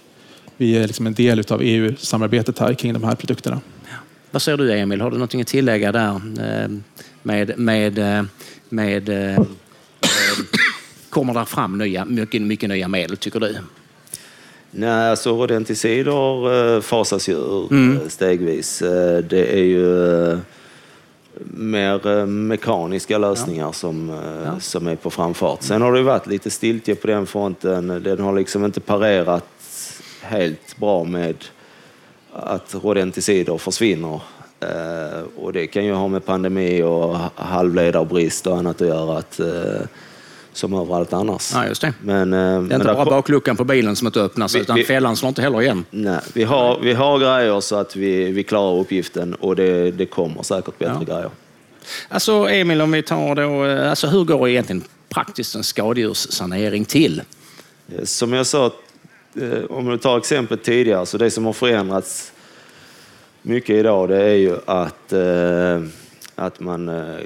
vi 0.64 0.78
är 0.78 0.88
liksom 0.88 1.08
en 1.08 1.14
del 1.14 1.44
av 1.50 1.62
EU-samarbetet 1.62 2.60
här 2.60 2.74
kring 2.74 2.94
de 2.94 3.04
här 3.04 3.16
produkterna. 3.16 3.62
Vad 4.32 4.42
säger 4.42 4.58
du 4.58 4.74
Emil, 4.74 5.02
har 5.02 5.12
du 5.12 5.18
någonting 5.18 5.42
att 5.42 5.48
tillägga 5.48 5.92
där 5.92 6.10
eh, 6.16 6.70
med, 7.24 7.60
med, 7.60 8.00
eh, 8.00 8.24
med 8.70 9.10
eh, 9.10 9.44
Kommer 11.10 11.34
det 11.34 11.46
fram 11.46 11.78
nya, 11.78 12.06
mycket, 12.06 12.42
mycket 12.42 12.70
nya 12.70 12.88
medel 12.88 13.18
tycker 13.18 13.40
du? 13.40 13.56
Nej, 14.72 15.10
alltså 15.10 15.30
rodenticider 15.42 16.82
fasas 16.82 17.30
ju 17.30 17.34
ur 17.34 17.74
eh, 17.74 18.08
stegvis. 18.08 18.80
Det 19.30 19.54
är 19.54 19.64
ju 19.64 20.38
mer 21.54 22.26
mekaniska 22.26 23.18
lösningar 23.18 23.72
som, 23.72 24.10
eh, 24.10 24.58
som 24.60 24.88
är 24.88 24.96
på 24.96 25.10
framfart. 25.10 25.64
Sen 25.64 25.82
har 25.82 25.92
det 25.92 25.98
ju 25.98 26.04
varit 26.04 26.28
lite 26.28 26.50
stiltje 26.50 26.96
på 26.96 27.08
den 27.08 27.26
fronten. 27.26 27.88
Den 27.88 28.20
har 28.20 28.36
liksom 28.36 28.66
inte 28.66 28.80
parerat 28.80 29.53
helt 30.24 30.78
bra 30.78 31.04
med 31.04 31.36
att 32.34 32.76
rodenticider 32.84 33.58
försvinner. 33.58 34.22
Eh, 34.60 35.24
Och 35.38 35.54
det 35.54 35.68
kan 35.68 35.86
ju 35.86 35.94
ha 35.94 36.08
med 36.08 36.26
pandemi 36.26 36.84
och 36.84 37.18
halvledarbrist 37.36 38.48
och 38.48 38.58
annat 38.58 38.82
att 38.82 38.88
göra. 38.88 39.18
Att, 39.18 39.40
eh, 39.40 39.82
som 40.54 40.74
överallt 40.74 41.14
annars. 41.14 41.52
Ja, 41.54 41.68
just 41.68 41.82
det. 41.82 41.94
Men, 42.02 42.34
eh, 42.34 42.40
Det 42.40 42.74
är 42.74 42.76
inte 42.76 42.94
bara 42.94 43.06
bakluckan 43.06 43.56
på 43.58 43.64
bilen 43.64 43.96
som 43.96 44.08
inte 44.08 44.20
öppnas, 44.22 44.56
Vi- 44.56 44.60
utan 44.60 44.76
vi- 44.76 44.84
fällan 44.84 45.16
slår 45.16 45.28
inte 45.30 45.42
heller 45.42 45.62
igen. 45.62 45.86
Nej, 45.90 46.20
vi 46.34 46.44
har, 46.44 46.80
vi 46.80 46.94
har 46.94 47.20
grejer 47.20 47.60
så 47.60 47.76
att 47.76 47.96
vi, 47.96 48.32
vi 48.32 48.44
klarar 48.44 48.80
uppgiften 48.80 49.34
och 49.36 49.56
det, 49.56 49.92
det 49.92 50.06
kommer 50.06 50.44
säkert 50.44 50.80
bättre 50.80 50.98
Ja. 51.08 51.14
grejer. 51.14 51.30
Alltså 52.10 52.32
Emil, 52.50 52.82
om 52.82 52.92
vi 52.92 53.04
tar 53.04 53.36
då, 53.36 53.64
alltså 53.90 54.08
hur 54.08 54.24
går 54.24 54.50
egentligen 54.50 54.84
praktiskt 55.10 55.56
en 55.56 55.64
skadedjurssanering 55.64 56.86
till? 56.86 57.22
Som 58.04 58.34
jag 58.34 58.48
sa, 58.48 58.72
om 59.70 59.86
du 59.86 59.98
tar 59.98 60.18
exemplet 60.18 60.64
tidigare, 60.64 61.06
så 61.06 61.18
det 61.18 61.32
som 61.32 61.46
har 61.46 61.54
förändrats 61.54 62.32
mycket 63.42 63.76
idag 63.76 64.10
det 64.10 64.24
är 64.24 64.36
ju 64.36 64.56
att, 64.66 65.14
eh, 65.14 65.82
att 66.36 66.60
man 66.60 66.90
eh, 66.90 67.20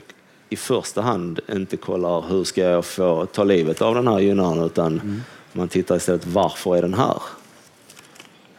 i 0.50 0.56
första 0.56 1.02
hand 1.02 1.40
inte 1.52 1.78
kollar 1.78 2.22
hur 2.30 2.44
ska 2.44 2.62
jag 2.62 2.86
få 2.86 3.26
ta 3.26 3.44
livet 3.44 3.82
av 3.82 3.96
den 3.96 4.08
här 4.08 4.20
gynnaren 4.20 4.64
utan 4.64 5.22
man 5.54 5.68
tittar 5.68 5.96
istället 5.96 6.26
varför 6.26 6.78
är 6.78 6.82
den 6.82 6.94
här? 6.94 7.22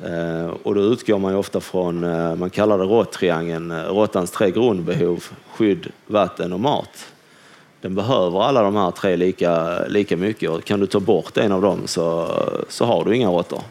Eh, 0.05 0.47
och 0.63 0.75
då 0.75 0.81
utgår 0.81 1.19
man 1.19 1.33
ju 1.33 1.39
ofta 1.39 1.61
från, 1.61 2.05
eh, 2.05 2.35
man 2.35 2.51
kallar 2.51 2.79
det 2.79 2.85
råttriangeln, 2.85 3.71
eh, 3.71 3.85
råttans 3.85 4.31
tre 4.31 4.51
grundbehov, 4.51 5.25
skydd, 5.53 5.93
vatten 6.07 6.53
och 6.53 6.61
mat. 6.61 7.13
Den 7.81 7.95
behöver 7.95 8.43
alla 8.43 8.63
de 8.63 8.77
här 8.77 8.91
tre 8.91 9.17
lika, 9.17 9.85
lika 9.87 10.17
mycket 10.17 10.51
och 10.51 10.65
kan 10.65 10.81
du 10.81 10.87
ta 10.87 11.01
bort 11.01 11.37
en 11.37 11.53
av 11.53 11.63
dem 11.63 11.81
så, 11.87 12.29
så 12.69 12.85
har 12.85 13.05
du 13.05 13.17
inga 13.17 13.29
råttor. 13.29 13.63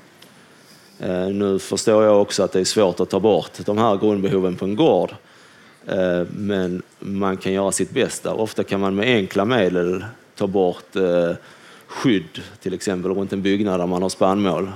Eh, 1.00 1.28
nu 1.28 1.60
förstår 1.60 2.04
jag 2.04 2.22
också 2.22 2.44
att 2.44 2.52
det 2.52 2.60
är 2.60 2.66
svårt 2.66 3.00
att 3.00 3.10
ta 3.10 3.20
bort 3.20 3.52
de 3.66 3.78
här 3.78 3.98
grundbehoven 3.98 4.56
på 4.56 4.66
en 4.66 4.76
gård. 4.76 5.16
Eh, 5.86 6.24
men 6.30 6.82
man 7.00 7.38
kan 7.38 7.54
göra 7.54 7.72
sitt 7.72 7.92
bästa. 7.92 8.34
Ofta 8.34 8.64
kan 8.64 8.80
man 8.80 8.96
med 8.96 9.08
enkla 9.16 9.46
medel 9.46 10.06
ta 10.36 10.48
bort 10.48 10.96
eh, 10.96 11.32
skydd, 11.88 12.42
till 12.62 12.74
exempel 12.74 13.14
runt 13.14 13.34
en 13.34 13.42
byggnad 13.42 13.80
där 13.80 13.88
man 13.88 14.02
har 14.02 14.10
spannmål, 14.10 14.72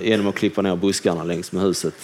genom 0.00 0.26
att 0.26 0.34
klippa 0.34 0.62
ner 0.62 0.76
buskarna 0.76 1.24
längs 1.24 1.52
med 1.52 1.62
huset. 1.62 1.94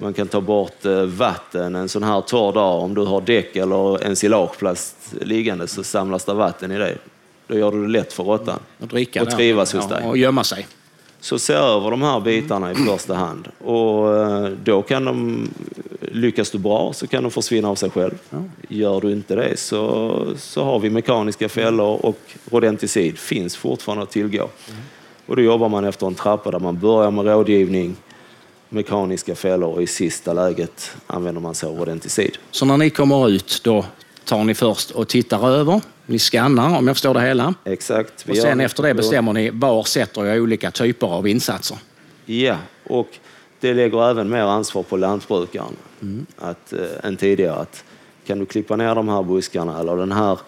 Man 0.00 0.14
kan 0.14 0.28
ta 0.28 0.40
bort 0.40 0.84
eh, 0.84 1.02
vatten 1.02 1.76
en 1.76 1.88
sån 1.88 2.02
här 2.02 2.20
torr 2.20 2.52
dag. 2.52 2.82
Om 2.82 2.94
du 2.94 3.04
har 3.04 3.20
däck 3.20 3.56
eller 3.56 4.04
ensilageplast 4.04 4.96
liggande 5.20 5.66
så 5.66 5.84
samlas 5.84 6.24
det 6.24 6.34
vatten 6.34 6.72
i 6.72 6.78
det. 6.78 6.98
Då 7.46 7.58
gör 7.58 7.72
du 7.72 7.82
det 7.82 7.88
lätt 7.88 8.12
för 8.12 8.24
råttan 8.24 8.58
Och 8.78 8.88
dricka 8.88 9.22
och 9.22 9.30
trivas 9.30 9.72
hos 9.72 9.88
dig. 9.88 10.04
Och 10.04 10.16
gömma 10.16 10.44
sig. 10.44 10.66
Så 11.20 11.38
se 11.38 11.52
över 11.52 11.90
de 11.90 12.02
här 12.02 12.20
bitarna 12.20 12.72
i 12.72 12.74
första 12.74 13.14
hand. 13.14 13.48
Och 13.64 14.16
eh, 14.16 14.48
då 14.64 14.82
kan 14.82 15.04
de, 15.04 15.48
lyckas 16.00 16.50
du 16.50 16.58
bra 16.58 16.92
så 16.92 17.06
kan 17.06 17.22
de 17.22 17.32
försvinna 17.32 17.68
av 17.68 17.74
sig 17.74 17.90
själv. 17.90 18.18
Gör 18.68 19.00
du 19.00 19.12
inte 19.12 19.34
det 19.34 19.58
så, 19.58 20.26
så 20.38 20.64
har 20.64 20.78
vi 20.78 20.90
mekaniska 20.90 21.48
fällor 21.48 22.06
och 22.06 22.18
rodenticid 22.50 23.18
finns 23.18 23.56
fortfarande 23.56 24.02
att 24.02 24.10
tillgå. 24.10 24.48
Och 25.26 25.36
då 25.36 25.42
jobbar 25.42 25.68
man 25.68 25.84
efter 25.84 26.06
en 26.06 26.14
trappa 26.14 26.50
där 26.50 26.58
man 26.58 26.78
börjar 26.78 27.10
med 27.10 27.24
rådgivning, 27.24 27.96
mekaniska 28.70 29.34
fällor 29.34 29.74
och 29.74 29.82
i 29.82 29.86
sista 29.86 30.32
läget 30.32 30.90
använder 31.06 31.40
man 31.40 31.54
sig 31.54 31.68
av 31.68 31.78
rodenticid. 31.78 32.38
Så 32.50 32.64
när 32.64 32.76
ni 32.76 32.90
kommer 32.90 33.28
ut, 33.28 33.60
då 33.64 33.84
tar 34.24 34.44
ni 34.44 34.54
först 34.54 34.90
och 34.90 35.08
tittar 35.08 35.48
över. 35.50 35.80
Ni 36.06 36.18
skannar, 36.18 36.78
om 36.78 36.86
jag 36.86 36.96
förstår 36.96 37.14
det 37.14 37.20
hela. 37.20 37.54
Exakt. 37.64 38.26
Och 38.28 38.36
sen 38.36 38.60
efter 38.60 38.82
det 38.82 38.94
bestämmer 38.94 39.32
ni 39.32 39.50
var 39.50 39.84
sätter 39.84 40.24
jag 40.24 40.42
olika 40.42 40.70
typer 40.70 41.06
av 41.06 41.28
insatser. 41.28 41.78
Ja, 42.26 42.56
och 42.86 43.08
det 43.60 43.74
lägger 43.74 44.10
även 44.10 44.30
mer 44.30 44.42
ansvar 44.42 44.82
på 44.82 44.96
lantbrukaren 44.96 45.76
att, 46.36 46.72
eh, 46.72 46.80
än 47.02 47.16
tidigare. 47.16 47.56
Att, 47.56 47.84
kan 48.26 48.38
du 48.38 48.46
klippa 48.46 48.76
ner 48.76 48.94
de 48.94 49.08
här 49.08 49.22
buskarna 49.22 49.80
eller 49.80 49.96
den 49.96 50.12
här, 50.12 50.38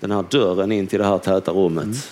den 0.00 0.10
här 0.10 0.24
dörren 0.30 0.72
in 0.72 0.86
till 0.86 0.98
det 0.98 1.04
här 1.04 1.18
täta 1.18 1.52
rummet 1.52 2.10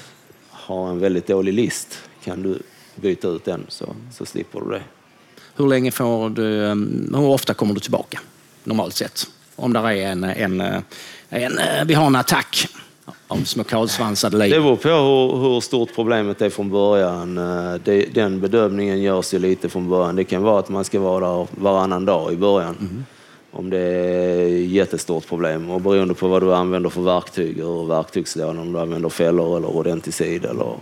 har 0.48 0.90
en 0.90 0.98
väldigt 0.98 1.26
dålig 1.26 1.54
list. 1.54 1.98
Kan 2.24 2.42
du 2.42 2.58
byta 2.94 3.28
ut 3.28 3.44
den 3.44 3.66
så, 3.68 3.94
så 4.12 4.26
slipper 4.26 4.60
du 4.60 4.70
det. 4.70 4.82
Hur 5.62 5.68
länge 5.68 5.90
får 5.90 6.30
du, 6.30 6.64
eh, 6.64 6.74
hur 7.20 7.26
ofta 7.26 7.54
kommer 7.54 7.74
du 7.74 7.80
tillbaka? 7.80 8.20
Normalt 8.64 8.94
sett. 8.94 9.26
Om 9.56 9.72
det 9.72 9.78
är 9.78 9.92
en, 9.92 10.24
en, 10.24 10.60
en, 11.28 11.58
eh, 11.58 11.84
vi 11.86 11.94
har 11.94 12.06
en 12.06 12.16
attack 12.16 12.68
av 13.28 13.36
små 13.44 13.64
kalsvansade 13.64 14.38
Det 14.38 14.44
liv. 14.44 14.62
beror 14.62 14.76
på 14.76 14.88
hur, 14.88 15.42
hur 15.42 15.60
stort 15.60 15.94
problemet 15.94 16.42
är 16.42 16.50
från 16.50 16.70
början. 16.70 17.38
Eh, 17.38 17.74
Det, 17.84 18.14
den 18.14 18.40
bedömningen 18.40 19.02
görs 19.02 19.34
ju 19.34 19.38
lite 19.38 19.68
från 19.68 19.88
början. 19.90 20.16
Det 20.16 20.24
kan 20.24 20.42
vara 20.42 20.58
att 20.58 20.68
man 20.68 20.84
ska 20.84 21.00
vara 21.00 21.26
där 21.36 21.46
varannan 21.50 22.04
dag 22.04 22.32
i 22.32 22.36
början. 22.36 23.04
Om 23.52 23.70
det 23.70 23.78
är 23.78 24.46
ett 24.46 24.70
jättestort 24.70 25.28
problem. 25.28 25.70
Och 25.70 25.80
beroende 25.80 26.14
på 26.14 26.28
vad 26.28 26.42
du 26.42 26.54
använder 26.54 26.90
för 26.90 27.00
verktyg, 27.00 27.56
hur 27.56 27.86
verktygslådan, 27.86 28.58
om 28.58 28.72
du 28.72 28.78
använder 28.80 29.08
fällor 29.08 29.56
eller 29.56 29.68
rodenticid. 29.68 30.44
Eller... 30.44 30.74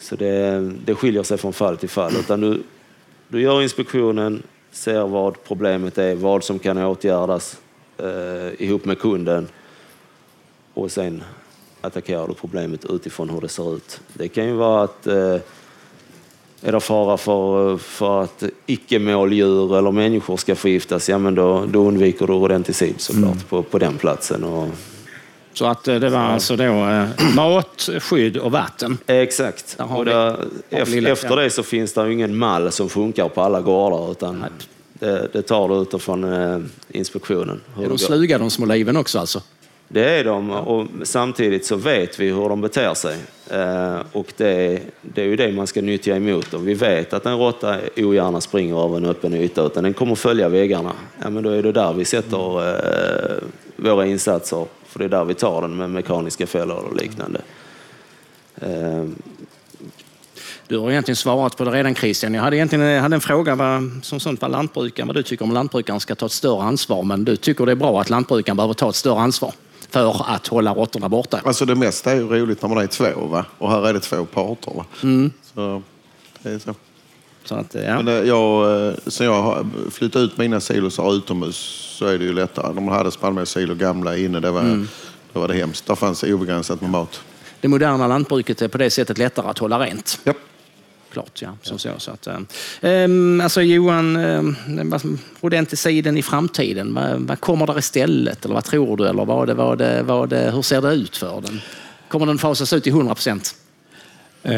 Så 0.00 0.16
det, 0.16 0.60
det 0.84 0.94
skiljer 0.94 1.22
sig 1.22 1.38
från 1.38 1.52
fall 1.52 1.76
till 1.76 1.88
fall. 1.88 2.12
Utan 2.20 2.40
du, 2.40 2.62
du 3.32 3.40
gör 3.40 3.62
inspektionen, 3.62 4.42
ser 4.70 5.06
vad 5.06 5.44
problemet 5.44 5.98
är, 5.98 6.14
vad 6.14 6.44
som 6.44 6.58
kan 6.58 6.78
åtgärdas 6.78 7.60
eh, 7.98 8.62
ihop 8.62 8.84
med 8.84 8.98
kunden 8.98 9.48
och 10.74 10.90
sen 10.90 11.22
attackerar 11.80 12.28
du 12.28 12.34
problemet 12.34 12.84
utifrån 12.84 13.30
hur 13.30 13.40
det 13.40 13.48
ser 13.48 13.76
ut. 13.76 14.00
Det 14.12 14.28
kan 14.28 14.46
ju 14.46 14.52
vara 14.52 14.82
att 14.84 15.06
eh, 15.06 15.38
är 16.60 16.72
det 16.72 16.80
fara 16.80 17.16
för, 17.16 17.76
för 17.76 18.22
att 18.22 18.42
icke-måldjur 18.66 19.78
eller 19.78 19.90
människor 19.90 20.36
ska 20.36 20.54
förgiftas, 20.54 21.08
ja 21.08 21.18
men 21.18 21.34
då, 21.34 21.66
då 21.66 21.88
undviker 21.88 22.26
du 22.26 22.32
rodenticid 22.32 23.00
såklart 23.00 23.48
på, 23.48 23.62
på 23.62 23.78
den 23.78 23.98
platsen. 23.98 24.44
Och, 24.44 24.68
Så 25.54 25.66
att 25.66 25.88
eh, 25.88 25.94
det 25.94 26.10
var 26.10 26.18
alltså 26.18 26.56
då 26.56 26.64
eh, 26.64 27.08
mat, 27.34 27.88
skydd 28.00 28.36
och 28.36 28.52
vatten. 28.52 28.98
exakt. 29.06 29.78
Där 29.78 29.84
har 29.84 29.98
Och 29.98 30.06
vi- 30.06 30.10
där, 30.10 30.24
har 30.30 30.38
vi 30.70 30.76
efter, 30.76 30.94
lilla- 30.94 31.10
efter 31.10 31.36
det 31.36 31.50
så 31.50 31.62
finns 31.62 31.92
det 31.92 32.06
ju 32.06 32.12
ingen 32.12 32.36
mall 32.36 32.72
som 32.72 32.88
funkar 32.88 33.28
på 33.28 33.40
alla 33.42 33.60
gårdar 33.60 34.10
utan 34.10 34.44
det, 34.94 35.28
det 35.32 35.42
tar 35.42 35.68
du 35.68 35.74
utifrån 35.74 36.24
eh, 36.32 36.58
inspektionen. 36.88 37.60
hur 37.74 37.82
det 37.82 37.88
de 37.88 37.90
går. 37.90 37.96
sluga 37.96 38.38
de 38.38 38.50
små 38.50 38.66
liven 38.66 38.96
också 38.96 39.18
alltså? 39.18 39.42
Det 39.88 40.18
är 40.18 40.24
de 40.24 40.50
och 40.50 40.86
samtidigt 41.02 41.66
så 41.66 41.76
vet 41.76 42.20
vi 42.20 42.26
hur 42.30 42.48
de 42.48 42.60
beter 42.60 42.94
sig. 42.94 43.16
Eh, 43.52 44.00
och 44.12 44.32
det, 44.36 44.82
det 45.02 45.22
är 45.22 45.26
ju 45.26 45.36
det 45.36 45.52
man 45.52 45.66
ska 45.66 45.80
nyttja 45.82 46.16
emot 46.16 46.50
dem. 46.50 46.64
Vi 46.64 46.74
vet 46.74 47.12
att 47.12 47.26
en 47.26 47.38
råtta 47.38 47.78
ogärna 47.96 48.40
springer 48.40 48.84
över 48.84 48.96
en 48.96 49.04
öppen 49.04 49.34
yta 49.34 49.62
utan 49.66 49.84
den 49.84 49.94
kommer 49.94 50.14
följa 50.14 50.48
väggarna. 50.48 50.92
Ja, 51.22 51.30
men 51.30 51.42
då 51.42 51.50
är 51.50 51.62
det 51.62 51.72
där 51.72 51.92
vi 51.92 52.04
sätter 52.04 52.68
eh, 52.68 53.36
våra 53.76 54.06
insatser. 54.06 54.66
För 54.86 54.98
det 54.98 55.04
är 55.04 55.08
där 55.08 55.24
vi 55.24 55.34
tar 55.34 55.62
den 55.62 55.76
med 55.76 55.90
mekaniska 55.90 56.46
fällor 56.46 56.76
och 56.76 56.96
liknande. 56.96 57.40
Eh, 58.60 59.04
Du 60.66 60.78
har 60.78 60.90
egentligen 60.90 61.16
svarat 61.16 61.56
på 61.56 61.64
det 61.64 61.70
redan 61.70 61.94
Christian. 61.94 62.34
Jag 62.34 62.42
hade 62.42 62.56
egentligen 62.56 62.84
jag 62.84 63.02
hade 63.02 63.14
en 63.14 63.20
fråga 63.20 63.54
vad, 63.54 63.90
som 64.02 64.20
sånt 64.20 64.42
vad 64.42 64.50
lantbrukaren, 64.50 65.06
vad 65.06 65.16
du 65.16 65.22
tycker 65.22 65.44
om 65.44 65.52
lantbrukaren 65.52 66.00
ska 66.00 66.14
ta 66.14 66.26
ett 66.26 66.32
större 66.32 66.62
ansvar. 66.62 67.02
Men 67.02 67.24
du 67.24 67.36
tycker 67.36 67.66
det 67.66 67.72
är 67.72 67.76
bra 67.76 68.00
att 68.00 68.10
lantbrukaren 68.10 68.56
behöver 68.56 68.74
ta 68.74 68.88
ett 68.88 68.94
större 68.94 69.20
ansvar 69.20 69.52
för 69.92 70.34
att 70.34 70.46
hålla 70.46 70.74
råttorna 70.74 71.08
borta. 71.08 71.40
Alltså 71.44 71.64
det 71.64 71.74
mesta 71.74 72.12
är 72.12 72.16
ju 72.16 72.28
roligt 72.28 72.62
när 72.62 72.68
man 72.68 72.78
är 72.78 72.86
två 72.86 73.26
va? 73.26 73.44
och 73.58 73.70
här 73.70 73.88
är 73.88 73.92
det 73.92 74.00
två 74.00 74.24
parter. 74.24 74.72
Va? 74.76 74.84
Så, 75.54 75.82
det 76.42 76.50
är 76.50 76.58
så. 76.58 76.74
Så 77.44 77.54
att, 77.54 77.74
ja. 77.74 78.02
Men 78.02 78.08
eh, 78.08 78.14
jag, 78.28 78.86
eh, 78.88 78.94
sen 79.06 79.26
jag 79.26 79.42
har 79.42 79.66
flyttat 79.90 80.20
ut 80.20 80.36
mina 80.36 80.60
silosar 80.60 81.14
utomhus 81.14 81.56
så 81.98 82.06
är 82.06 82.18
det 82.18 82.24
ju 82.24 82.32
lättare. 82.32 82.74
De 82.74 82.88
hade 82.88 83.10
spannmålssilo 83.10 83.74
gamla 83.74 84.16
inne, 84.16 84.40
det 84.40 84.50
var, 84.50 84.62
det 85.32 85.38
var 85.38 85.48
det 85.48 85.54
hemskt. 85.54 85.86
Där 85.86 85.94
fanns 85.94 86.22
obegränsat 86.22 86.80
med 86.80 86.90
mat. 86.90 87.20
Det 87.60 87.68
moderna 87.68 88.06
lantbruket 88.06 88.62
är 88.62 88.68
på 88.68 88.78
det 88.78 88.90
sättet 88.90 89.18
lättare 89.18 89.46
att 89.46 89.58
hålla 89.58 89.78
rent. 89.78 90.20
Ja. 90.24 90.32
Klart, 91.12 91.42
ja. 91.42 91.56
Som 91.62 91.78
så, 91.78 91.90
så 91.98 92.10
att, 92.10 92.26
eh, 92.26 92.38
ehm, 92.80 93.40
alltså 93.40 93.62
Johan, 93.62 94.16
eh, 94.16 94.42
vad- 94.84 95.18
rodenticiden 95.40 96.16
i 96.18 96.22
framtiden, 96.22 96.94
vad, 96.94 97.20
vad 97.20 97.40
kommer 97.40 97.66
där 97.66 97.78
istället? 97.78 98.44
Eller 98.44 98.54
vad 98.54 98.64
tror 98.64 98.96
du? 98.96 99.08
Eller 99.08 99.24
vad, 99.24 99.50
vad, 99.50 99.82
vad, 100.06 100.32
hur 100.32 100.62
ser 100.62 100.82
det 100.82 100.92
ut 100.94 101.16
för 101.16 101.40
den? 101.40 101.60
Kommer 102.08 102.26
den 102.26 102.38
fasas 102.38 102.72
ut 102.72 102.82
till 102.82 102.92
100 102.92 103.14
procent? 103.14 103.56
Eh, 104.42 104.52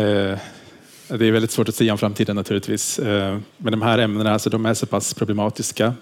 det 1.08 1.26
är 1.26 1.30
väldigt 1.32 1.50
svårt 1.50 1.68
att 1.68 1.74
säga 1.74 1.92
om 1.92 1.98
framtiden 1.98 2.36
naturligtvis. 2.36 2.98
Eh, 2.98 3.38
men 3.58 3.70
de 3.70 3.82
här 3.82 3.98
ämnena 3.98 4.32
alltså, 4.32 4.50
de 4.50 4.66
är 4.66 4.74
så 4.74 4.86
pass 4.86 5.14
problematiska. 5.14 5.94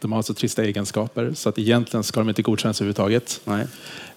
De 0.00 0.12
har 0.12 0.22
så 0.22 0.34
trista 0.34 0.64
egenskaper 0.64 1.32
så 1.34 1.48
att 1.48 1.58
egentligen 1.58 2.04
ska 2.04 2.20
de 2.20 2.28
inte 2.28 2.42
godkännas 2.42 2.80
överhuvudtaget. 2.80 3.40
Nej. 3.44 3.66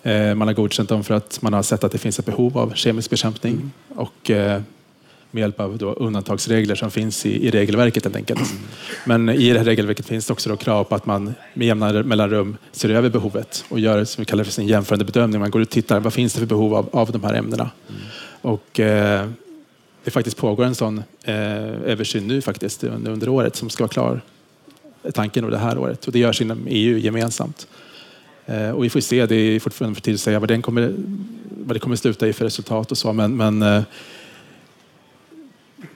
Eh, 0.03 0.35
man 0.35 0.47
har 0.47 0.55
godkänt 0.55 0.89
dem 0.89 1.03
för 1.03 1.13
att 1.13 1.41
man 1.41 1.53
har 1.53 1.63
sett 1.63 1.83
att 1.83 1.91
det 1.91 1.97
finns 1.97 2.19
ett 2.19 2.25
behov 2.25 2.57
av 2.57 2.73
kemisk 2.75 3.09
bekämpning 3.09 3.71
och 3.95 4.29
eh, 4.31 4.61
med 5.31 5.41
hjälp 5.41 5.59
av 5.59 5.77
då 5.77 5.93
undantagsregler 5.93 6.75
som 6.75 6.91
finns 6.91 7.25
i, 7.25 7.47
i 7.47 7.51
regelverket 7.51 8.03
helt 8.03 8.15
enkelt. 8.15 8.53
Men 9.05 9.29
i 9.29 9.53
det 9.53 9.57
här 9.57 9.65
regelverket 9.65 10.05
finns 10.05 10.27
det 10.27 10.33
också 10.33 10.49
då 10.49 10.57
krav 10.57 10.83
på 10.83 10.95
att 10.95 11.05
man 11.05 11.33
med 11.53 11.67
jämna 11.67 12.03
mellanrum 12.03 12.57
ser 12.71 12.89
över 12.89 13.09
behovet 13.09 13.65
och 13.69 13.79
gör 13.79 14.03
som 14.03 14.21
vi 14.21 14.25
kallar 14.25 14.43
för 14.43 14.51
sin 14.51 14.67
jämförande 14.67 15.05
bedömning. 15.05 15.39
Man 15.39 15.51
går 15.51 15.61
ut 15.61 15.67
och 15.67 15.73
tittar, 15.73 15.99
vad 15.99 16.13
finns 16.13 16.33
det 16.33 16.39
för 16.39 16.47
behov 16.47 16.75
av, 16.75 16.89
av 16.91 17.11
de 17.11 17.23
här 17.23 17.33
ämnena? 17.33 17.69
Och 18.41 18.79
eh, 18.79 19.29
det 20.03 20.11
faktiskt 20.11 20.37
pågår 20.37 20.65
en 20.65 20.75
sån 20.75 21.03
eh, 21.23 21.35
översyn 21.67 22.27
nu 22.27 22.41
faktiskt 22.41 22.83
under, 22.83 23.11
under 23.11 23.29
året 23.29 23.55
som 23.55 23.69
ska 23.69 23.83
vara 23.83 23.91
klar 23.91 24.21
eh, 25.03 25.11
tanken 25.11 25.49
det 25.49 25.57
här 25.57 25.77
året. 25.77 26.05
Och 26.05 26.11
det 26.11 26.19
görs 26.19 26.41
inom 26.41 26.67
EU 26.67 26.97
gemensamt. 26.97 27.67
Eh, 28.45 28.69
och 28.69 28.83
vi 28.83 28.89
får 28.89 28.99
se, 28.99 29.25
det 29.25 29.35
är 29.35 29.59
fortfarande 29.59 29.95
för 29.95 30.01
tidigt 30.01 30.19
att 30.19 30.23
säga 30.23 30.39
vad, 30.39 30.49
den 30.49 30.61
kommer, 30.61 30.93
vad 31.49 31.75
det 31.75 31.79
kommer 31.79 31.95
sluta 31.95 32.27
i 32.27 32.33
för 32.33 32.45
resultat 32.45 32.91
och 32.91 32.97
så. 32.97 33.13
Men, 33.13 33.37
men 33.37 33.61
eh, 33.61 33.81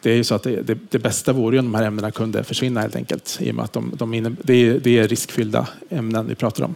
det 0.01 0.11
är 0.11 0.15
ju 0.15 0.23
så 0.23 0.35
att 0.35 0.43
det, 0.43 0.61
det, 0.61 0.77
det 0.89 0.99
bästa 0.99 1.33
vore 1.33 1.55
ju 1.55 1.59
om 1.59 1.65
de 1.71 1.75
här 1.77 1.83
ämnena 1.85 2.11
kunde 2.11 2.43
försvinna 2.43 2.81
helt 2.81 2.95
enkelt. 2.95 3.37
I 3.41 3.51
och 3.51 3.55
med 3.55 3.65
att 3.65 3.73
de, 3.73 3.91
de 3.95 4.13
inne, 4.13 4.35
det, 4.41 4.53
är, 4.53 4.79
det 4.79 4.99
är 4.99 5.07
riskfyllda 5.07 5.67
ämnen 5.89 6.27
vi 6.27 6.35
pratar 6.35 6.63
om. 6.63 6.75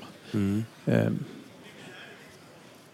Eh, 0.85 1.11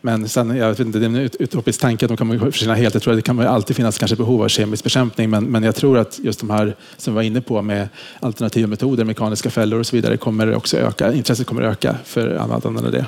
Men 0.01 0.29
sen, 0.29 0.57
jag 0.57 0.69
vet 0.69 0.79
inte, 0.79 0.99
det 0.99 1.05
är 1.05 1.09
en 1.09 1.15
ut- 1.15 1.35
utopisk 1.39 1.81
tanke 1.81 2.05
att 2.05 2.09
de 2.09 2.17
kommer 2.17 2.39
försvinna 2.51 2.75
helt. 2.75 2.93
Jag 2.93 3.03
tror 3.03 3.13
att 3.13 3.17
det 3.17 3.21
kan 3.21 3.39
alltid 3.39 3.75
finnas 3.75 3.97
kanske 3.97 4.15
behov 4.17 4.41
av 4.43 4.47
kemisk 4.47 4.83
bekämpning, 4.83 5.29
men, 5.29 5.43
men 5.45 5.63
jag 5.63 5.75
tror 5.75 5.97
att 5.97 6.19
just 6.19 6.39
de 6.39 6.49
här 6.49 6.75
som 6.97 7.13
vi 7.13 7.15
var 7.15 7.21
inne 7.23 7.41
på 7.41 7.61
med 7.61 7.89
alternativa 8.19 8.67
metoder, 8.67 9.03
mekaniska 9.05 9.49
fällor 9.49 9.79
och 9.79 9.85
så 9.87 9.95
vidare, 9.95 10.17
kommer 10.17 10.55
också 10.55 10.77
öka. 10.77 11.13
Intresset 11.13 11.47
kommer 11.47 11.61
öka 11.61 11.95
för 12.05 12.35
annat 12.35 12.65
än 12.65 12.75
det. 12.75 13.05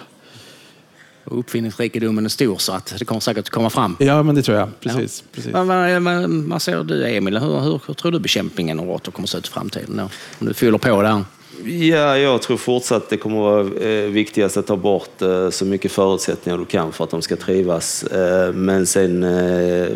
Och 1.25 1.39
Uppfinningsrikedomen 1.39 2.25
är 2.25 2.29
stor 2.29 2.57
så 2.57 2.73
att 2.73 2.95
det 2.99 3.05
kommer 3.05 3.21
säkert 3.21 3.39
att 3.39 3.49
komma 3.49 3.69
fram. 3.69 3.97
Ja, 3.99 4.23
men 4.23 4.35
det 4.35 4.41
tror 4.41 4.57
jag. 4.57 4.79
Precis. 4.79 5.23
precis. 5.31 5.53
Vad, 5.53 5.67
vad, 5.67 6.01
vad, 6.01 6.29
vad 6.29 6.61
säger 6.61 6.83
du 6.83 7.07
Emil? 7.07 7.37
Hur, 7.37 7.59
hur, 7.59 7.81
hur 7.87 7.93
tror 7.93 8.11
du 8.11 8.19
bekämpningen 8.19 8.79
av 8.79 8.85
råttor 8.85 9.11
kommer 9.11 9.25
att 9.25 9.29
se 9.29 9.37
ut 9.37 9.47
i 9.47 9.51
framtiden? 9.51 9.95
Ja, 9.97 10.09
Om 10.39 10.47
du 10.47 10.53
fyller 10.53 10.77
på 10.77 11.01
där. 11.01 11.23
Ja, 11.63 12.17
jag 12.17 12.41
tror 12.41 12.57
fortsatt 12.57 13.09
det 13.09 13.17
kommer 13.17 13.37
vara 13.37 13.61
eh, 13.61 14.09
viktigast 14.09 14.57
att 14.57 14.67
ta 14.67 14.75
bort 14.77 15.21
eh, 15.21 15.49
så 15.49 15.65
mycket 15.65 15.91
förutsättningar 15.91 16.57
du 16.57 16.65
kan 16.65 16.91
för 16.91 17.03
att 17.03 17.09
de 17.09 17.21
ska 17.21 17.35
trivas. 17.35 18.03
Eh, 18.03 18.53
men 18.53 18.85
sen 18.85 19.21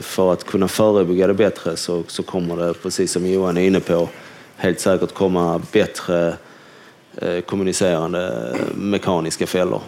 för 0.01 0.33
att 0.33 0.43
kunna 0.43 0.67
förebygga 0.67 1.27
det 1.27 1.33
bättre 1.33 1.77
så, 1.77 2.03
så 2.07 2.23
kommer 2.23 2.57
det, 2.57 2.73
precis 2.73 3.11
som 3.11 3.27
Johan 3.27 3.57
är 3.57 3.61
inne 3.61 3.79
på, 3.79 4.09
helt 4.55 4.79
säkert 4.79 5.13
komma 5.13 5.61
bättre 5.71 6.33
kommunicerande 7.45 8.55
mekaniska 8.75 9.47
fällor. 9.47 9.81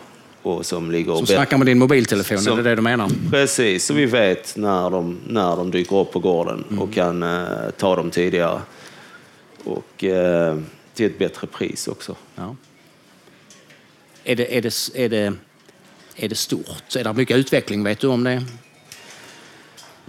Och 0.44 0.66
som 0.66 0.92
ligger 0.92 1.16
Som 1.16 1.28
snackar 1.28 1.58
med 1.58 1.68
din 1.68 1.80
mobiltelefon, 1.80 2.38
Som- 2.40 2.60
är 2.60 2.64
det 2.64 2.70
det 2.70 2.76
du 2.76 2.82
menar? 2.82 3.10
Precis, 3.32 3.86
så 3.86 3.94
vi 3.94 4.06
vet 4.06 4.58
när 4.58 4.90
de, 4.90 5.18
när 5.28 5.56
de 5.56 5.72
dyker 5.72 5.96
upp 5.96 6.12
på 6.12 6.20
gården 6.20 6.64
och 6.80 6.94
kan 6.94 7.24
eh, 7.24 7.70
ta 7.78 7.96
dem 7.96 8.12
tidigare. 8.12 8.62
Och 9.64 10.04
eh, 10.04 10.58
till 10.94 11.06
ett 11.06 11.20
bättre 11.20 11.48
pris 11.48 11.88
också. 11.88 12.16
Ja. 12.36 12.56
Är, 14.24 14.36
det, 14.36 14.58
är, 14.58 14.62
det, 14.62 14.74
är, 14.96 15.10
det, 15.10 15.34
är 16.16 16.30
det 16.30 16.36
stort? 16.36 16.96
Är 16.96 17.04
det 17.04 17.14
mycket 17.14 17.38
utveckling? 17.38 17.84
Vet 17.84 18.00
du 18.00 18.08
om 18.08 18.24
det? 18.24 18.44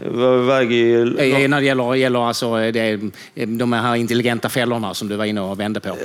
Var 0.06 0.38
iväg 0.38 0.72
i... 0.72 0.92
Eh, 0.92 1.48
När 1.48 1.60
det 1.60 1.66
gäller, 1.66 1.94
gäller 1.94 2.28
alltså 2.28 2.60
eh, 2.60 2.72
det, 2.72 3.00
de 3.46 3.72
här 3.72 3.96
intelligenta 3.96 4.48
fällorna 4.48 4.94
som 4.94 5.08
du 5.08 5.16
var 5.16 5.24
inne 5.24 5.40
och 5.40 5.60
vände 5.60 5.80
på. 5.80 5.96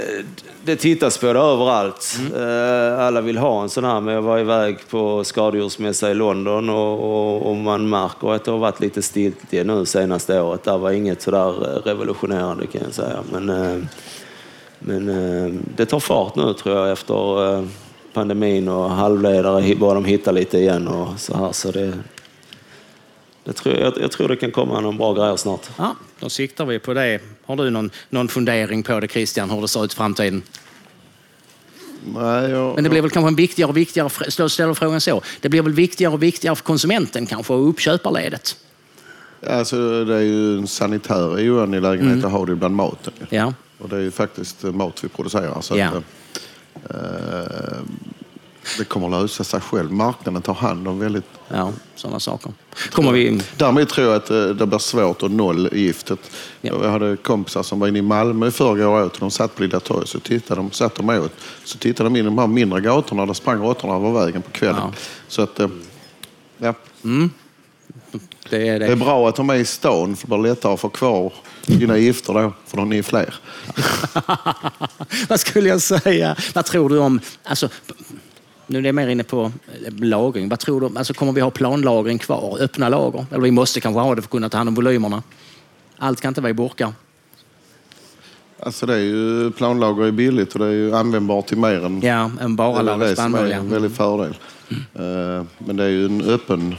Det 0.63 0.75
tittas 0.75 1.17
på 1.17 1.33
det 1.33 1.39
överallt. 1.39 2.19
Eh, 2.35 3.05
Alla 3.05 3.21
vill 3.21 3.37
ha 3.37 3.63
en 3.63 3.69
sån 3.69 3.83
här, 3.83 4.01
men 4.01 4.13
jag 4.13 4.21
var 4.21 4.39
iväg 4.39 4.77
på 4.89 5.23
skadedjursmässa 5.23 6.11
i 6.11 6.13
London 6.13 6.69
och, 6.69 6.93
och, 7.03 7.49
och 7.49 7.55
man 7.55 7.89
märker 7.89 8.33
att 8.33 8.43
det 8.43 8.51
har 8.51 8.57
varit 8.57 8.79
lite 8.79 9.01
stiltje 9.01 9.63
nu 9.63 9.85
senaste 9.85 10.41
året. 10.41 10.63
Det 10.63 10.77
var 10.77 10.91
inget 10.91 11.21
sådär 11.21 11.75
eh, 11.75 11.81
revolutionerande 11.81 12.67
kan 12.67 12.81
jag 12.85 12.93
säga. 12.93 13.19
Men, 13.31 13.49
eh, 13.49 13.83
men 14.79 15.09
eh, 15.09 15.53
det 15.75 15.85
tar 15.85 15.99
fart 15.99 16.35
nu 16.35 16.53
tror 16.53 16.75
jag 16.77 16.91
efter 16.91 17.53
eh, 17.53 17.63
pandemin 18.13 18.67
och 18.67 18.89
halvledare 18.89 19.75
börjar 19.75 19.95
de 19.95 20.05
hitta 20.05 20.31
lite 20.31 20.57
igen 20.57 20.87
och 20.87 21.19
så 21.19 21.37
här. 21.37 21.51
Så 21.51 21.71
det, 21.71 21.93
det 23.47 23.53
tror 23.53 23.75
jag, 23.75 23.93
jag 24.01 24.11
tror 24.11 24.27
det 24.27 24.35
kan 24.35 24.51
komma 24.51 24.79
någon 24.79 24.97
bra 24.97 25.13
grejer 25.13 25.35
snart. 25.35 25.69
Ja, 25.77 25.95
då 26.19 26.29
siktar 26.29 26.65
vi 26.65 26.79
på 26.79 26.93
det. 26.93 27.19
Har 27.45 27.55
du 27.55 27.69
någon, 27.69 27.89
någon 28.09 28.27
fundering 28.27 28.83
på 28.83 28.99
det 28.99 29.07
Christian, 29.07 29.49
hur 29.49 29.61
det 29.61 29.67
ser 29.67 29.85
ut 29.85 29.93
i 29.93 29.95
framtiden? 29.95 30.41
Nej, 32.15 32.49
jag, 32.51 32.75
Men 32.75 32.83
det 32.83 32.89
blir 32.89 33.01
väl 33.01 33.11
kanske 33.11 33.27
en 33.27 33.35
viktigare 33.35 33.69
och 33.69 33.77
viktigare, 33.77 34.09
ställer 34.49 34.73
frågan 34.73 35.01
så, 35.01 35.21
det 35.41 35.49
blir 35.49 35.61
väl 35.61 35.73
viktigare 35.73 36.13
och 36.13 36.23
viktigare 36.23 36.55
för 36.55 36.63
konsumenten 36.63 37.25
kanske 37.25 37.53
och 37.53 37.69
uppköparledet? 37.69 38.57
alltså, 39.47 40.05
det 40.05 40.15
är 40.15 40.21
ju 40.21 40.57
en 40.57 40.67
sanitär 40.67 41.49
oangelägenhet 41.49 42.13
Mm. 42.13 42.25
att 42.25 42.31
ha 42.31 42.45
det 42.45 42.55
bland 42.55 42.75
maten. 42.75 43.13
ju. 43.19 43.37
Ja, 43.37 43.53
Och 43.77 43.89
det 43.89 43.95
är 43.95 43.99
ju 44.01 44.11
faktiskt 44.11 44.63
mat 44.63 45.03
vi 45.03 45.07
producerar. 45.09 45.61
Så 45.61 45.77
Ja. 45.77 45.87
att, 45.87 46.03
eh, 46.89 47.77
det 48.77 48.83
kommer 48.85 49.07
att 49.07 49.21
lösa 49.21 49.43
sig 49.43 49.61
själv. 49.61 49.91
Marknaden 49.91 50.41
tar 50.41 50.53
hand 50.53 50.87
om 50.87 50.99
väldigt... 50.99 51.25
ja 51.47 51.71
sådana 51.95 52.19
saker. 52.19 52.51
Kommer 52.91 53.11
vi... 53.11 53.41
Därmed 53.57 53.89
tror 53.89 54.07
jag 54.07 54.15
att 54.15 54.29
eh, 54.29 54.45
det 54.45 54.65
blir 54.67 54.79
svårt 54.79 55.23
att 55.23 55.31
noll 55.31 55.69
giftet. 55.73 56.19
Ja. 56.61 56.73
Jag 56.83 56.91
hade 56.91 57.17
kompisar 57.17 57.63
som 57.63 57.79
var 57.79 57.87
inne 57.87 57.99
i 57.99 58.01
Malmö 58.01 58.47
i 58.47 58.51
förrgår 58.51 58.85
och 58.85 59.05
åt. 59.05 59.13
och 59.13 59.19
De 59.19 59.31
satt 59.31 59.55
på 59.55 59.61
Lilla 59.63 59.79
torget 59.79 60.09
så 60.09 60.19
tittade 60.19 60.61
de, 60.61 60.71
satt 60.71 60.95
de 60.95 61.09
åt. 61.09 61.31
Så 61.63 61.77
tittade 61.77 62.09
de 62.09 62.15
in 62.15 62.21
i 62.21 62.25
de 62.25 62.37
här 62.37 62.47
mindre 62.47 62.81
gatorna. 62.81 63.25
Där 63.25 63.33
sprang 63.33 63.61
råttorna 63.61 63.95
över 63.95 64.11
vägen 64.25 64.41
på 64.41 64.51
kvällen. 64.51 64.81
Ja. 64.81 64.93
Så 65.27 65.41
att, 65.41 65.59
eh, 65.59 65.67
ja. 66.57 66.73
Det 68.49 68.67
är 68.67 68.79
Det 68.79 68.85
är 68.85 68.89
det. 68.89 68.95
bra 68.95 69.29
att 69.29 69.35
de 69.35 69.49
är 69.49 69.55
i 69.55 69.65
stan 69.65 70.15
för 70.15 70.27
det 70.27 70.37
blir 70.37 70.49
lättare 70.49 70.73
att 70.73 70.79
få 70.79 70.89
kvar 70.89 71.33
dina 71.65 71.97
gifter 71.97 72.33
då. 72.33 72.53
För 72.65 72.77
de 72.77 72.93
är 72.93 73.01
fler. 73.03 73.35
Vad 75.29 75.39
skulle 75.39 75.69
jag 75.69 75.81
säga? 75.81 76.35
Vad 76.53 76.65
tror 76.65 76.89
du 76.89 76.97
om... 76.97 77.19
Alltså, 77.43 77.69
nu 78.67 78.79
är 78.79 78.83
jag 78.83 78.95
mer 78.95 79.07
inne 79.07 79.23
på 79.23 79.51
eh, 79.85 79.93
lagring. 79.99 80.49
Vad 80.49 80.59
tror 80.59 80.81
du? 80.81 80.97
Alltså, 80.97 81.13
kommer 81.13 81.31
vi 81.31 81.41
ha 81.41 81.51
planlagring 81.51 82.17
kvar? 82.17 82.57
Öppna 82.61 82.89
lager? 82.89 83.25
Eller 83.31 83.41
vi 83.41 83.51
måste 83.51 83.79
kanske 83.81 83.99
ha 83.99 84.15
det 84.15 84.21
för 84.21 84.27
att 84.27 84.31
kunna 84.31 84.49
ta 84.49 84.57
hand 84.57 84.69
om 84.69 84.75
volymerna. 84.75 85.23
Allt 85.97 86.21
kan 86.21 86.29
inte 86.29 86.41
vara 86.41 86.49
i 86.49 86.53
burkar. 86.53 86.93
Alltså 88.59 88.85
det 88.85 88.93
är 88.93 88.97
ju, 88.99 89.51
planlager 89.51 90.03
är 90.05 90.11
billigt 90.11 90.53
och 90.53 90.59
det 90.59 90.65
är 90.65 90.71
ju 90.71 90.95
användbart 90.95 91.47
till 91.47 91.57
mer 91.57 91.85
än 91.85 92.01
Ja, 92.01 92.31
en 92.41 92.55
bara 92.55 92.77
det 92.77 92.83
lager 92.83 93.05
det 93.07 93.15
som 93.15 93.25
är 93.25 93.37
spannmål. 93.39 93.51
en 93.51 93.69
väldig 93.69 93.91
fördel. 93.91 94.37
Eh, 94.93 95.45
Men 95.57 95.75
det 95.77 95.83
är 95.83 95.89
ju 95.89 96.05
en 96.05 96.21
öppen... 96.21 96.75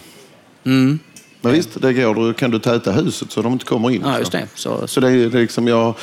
Mm. 0.65 0.99
Men 1.41 1.53
visst, 1.53 1.81
det 1.83 1.93
går. 1.93 2.15
Då 2.15 2.33
kan 2.33 2.51
du 2.51 2.59
täta 2.59 2.93
huset 2.93 3.33
så 3.33 3.43
de 3.43 3.53
inte 3.53 3.65
kommer 3.65 3.91
in. 3.91 4.03
ja, 4.05 4.19
just 4.19 4.33
det. 4.33 4.47
Så, 4.55 4.87
Så 4.87 5.01
det 5.01 5.09
är, 5.11 5.31
liksom, 5.31 5.69
jag, 5.69 5.95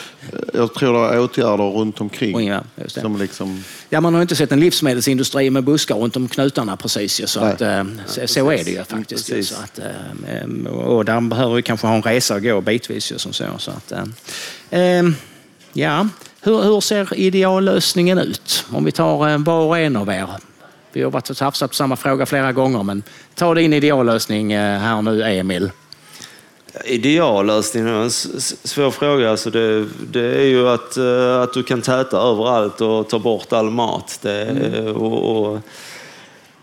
jag 0.53 0.73
tror 0.73 0.93
det 0.93 1.15
är 1.15 1.19
åtgärder 1.19 1.71
runt 1.71 2.01
omkring. 2.01 2.47
Ja, 2.47 2.61
just 2.81 2.95
det. 2.95 3.01
Som 3.01 3.17
liksom, 3.17 3.63
Ja, 3.89 4.01
man 4.01 4.13
har 4.13 4.21
inte 4.21 4.35
sett 4.35 4.51
en 4.51 4.59
livsmedelsindustri 4.59 5.49
med 5.49 5.63
buskar 5.63 5.95
runt 5.95 6.15
om 6.15 6.27
knutarna 6.27 6.77
precis. 6.77 7.21
Så, 7.29 7.41
Nej. 7.41 7.53
att, 7.53 7.61
eh, 7.61 7.83
så, 8.05 8.27
så 8.27 8.51
är 8.51 8.63
det 8.63 8.71
ju 8.71 8.83
faktiskt. 8.83 9.29
precis. 9.29 9.49
Så 9.49 9.55
att, 9.63 9.79
eh, 9.79 10.71
och 10.71 11.05
där 11.05 11.21
behöver 11.21 11.55
vi 11.55 11.61
kanske 11.61 11.87
ha 11.87 11.95
en 11.95 12.01
resa 12.01 12.35
och 12.35 12.41
gå 12.43 12.61
bitvis. 12.61 13.13
Som 13.17 13.33
så, 13.33 13.45
så 13.57 13.71
att, 13.71 13.91
eh, 14.71 14.79
eh, 14.81 15.03
ja, 15.73 16.07
hur, 16.41 16.63
hur 16.63 16.81
ser 16.81 17.17
ideallösningen 17.17 18.17
ut? 18.17 18.65
Om 18.71 18.85
vi 18.85 18.91
tar 18.91 19.37
var 19.37 19.65
och 19.65 19.77
en 19.79 19.95
av 19.95 20.09
er. 20.09 20.29
Vi 20.95 21.03
har 21.03 21.12
varit 21.12 21.29
och 21.29 21.38
tafsat 21.38 21.71
på 21.71 21.75
samma 21.75 21.95
fråga 21.95 22.25
flera 22.25 22.51
gånger, 22.51 22.84
men 22.84 23.03
ta 23.36 23.53
din 23.53 23.73
ideallösning 23.73 24.51
eh, 24.51 24.79
här 24.79 25.01
nu, 25.01 25.23
Emil. 25.23 25.71
Ideallösningen 26.86 27.89
är 27.89 28.03
en 28.03 28.12
svår 28.12 28.91
fråga. 28.91 29.31
Alltså 29.31 29.49
det, 29.49 29.86
det 30.12 30.36
är 30.41 30.45
ju 30.45 30.69
att, 30.69 30.97
eh, 30.97 31.41
att 31.41 31.53
du 31.53 31.63
kan 31.63 31.81
täta 31.81 32.17
överallt 32.17 32.81
och 32.81 33.10
ta 33.10 33.19
bort 33.19 33.53
all 33.53 33.69
mat. 33.69 34.19
Det, 34.21 34.89
och, 34.89 35.51
och, 35.51 35.60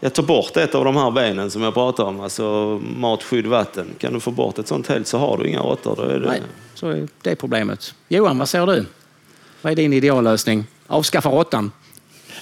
jag 0.00 0.12
tar 0.12 0.22
bort 0.22 0.56
ett 0.56 0.74
av 0.74 0.84
de 0.84 0.96
här 0.96 1.10
benen 1.10 1.50
som 1.50 1.62
jag 1.62 1.74
pratar 1.74 2.04
om, 2.04 2.20
alltså 2.20 2.80
mat, 2.96 3.22
skydd, 3.22 3.46
vatten. 3.46 3.86
Kan 3.98 4.12
du 4.12 4.20
få 4.20 4.30
bort 4.30 4.58
ett 4.58 4.68
sånt 4.68 4.88
helt 4.88 5.06
så 5.06 5.18
har 5.18 5.38
du 5.38 5.48
inga 5.48 5.60
råttor. 5.60 5.96
Det, 5.96 6.28
Nej, 6.28 6.42
så 6.74 6.88
är 6.88 7.08
det 7.22 7.36
problemet. 7.36 7.94
Johan, 8.08 8.38
vad 8.38 8.48
säger 8.48 8.66
du? 8.66 8.86
Vad 9.62 9.72
är 9.72 9.76
din 9.76 9.92
ideallösning? 9.92 10.64
Avskaffa 10.86 11.30
råttan? 11.30 11.70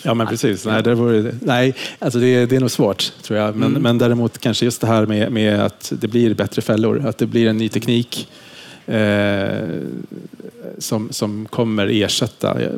Ja, 0.03 0.15
men 0.15 0.27
precis. 0.27 0.67
Nej, 0.67 0.83
det, 0.83 0.95
vore, 0.95 1.35
nej 1.43 1.75
alltså 1.99 2.19
det, 2.19 2.47
det 2.47 2.57
är 2.57 2.61
nog 2.61 2.71
svårt, 2.71 3.13
tror 3.23 3.39
jag. 3.39 3.57
Men, 3.57 3.73
men 3.73 3.99
däremot 3.99 4.39
kanske 4.39 4.65
just 4.65 4.81
det 4.81 4.87
här 4.87 5.07
med, 5.07 5.33
med 5.33 5.61
att 5.61 5.93
det 5.97 6.09
blir 6.09 6.35
bättre 6.35 6.63
fällor, 6.63 7.07
att 7.07 7.19
det 7.19 7.27
blir 7.27 7.49
en 7.49 7.57
ny 7.57 7.69
teknik 7.69 8.29
eh, 8.87 9.69
som, 10.79 11.13
som 11.13 11.47
kommer 11.47 11.87
ersätta 11.87 12.61
eh, 12.61 12.73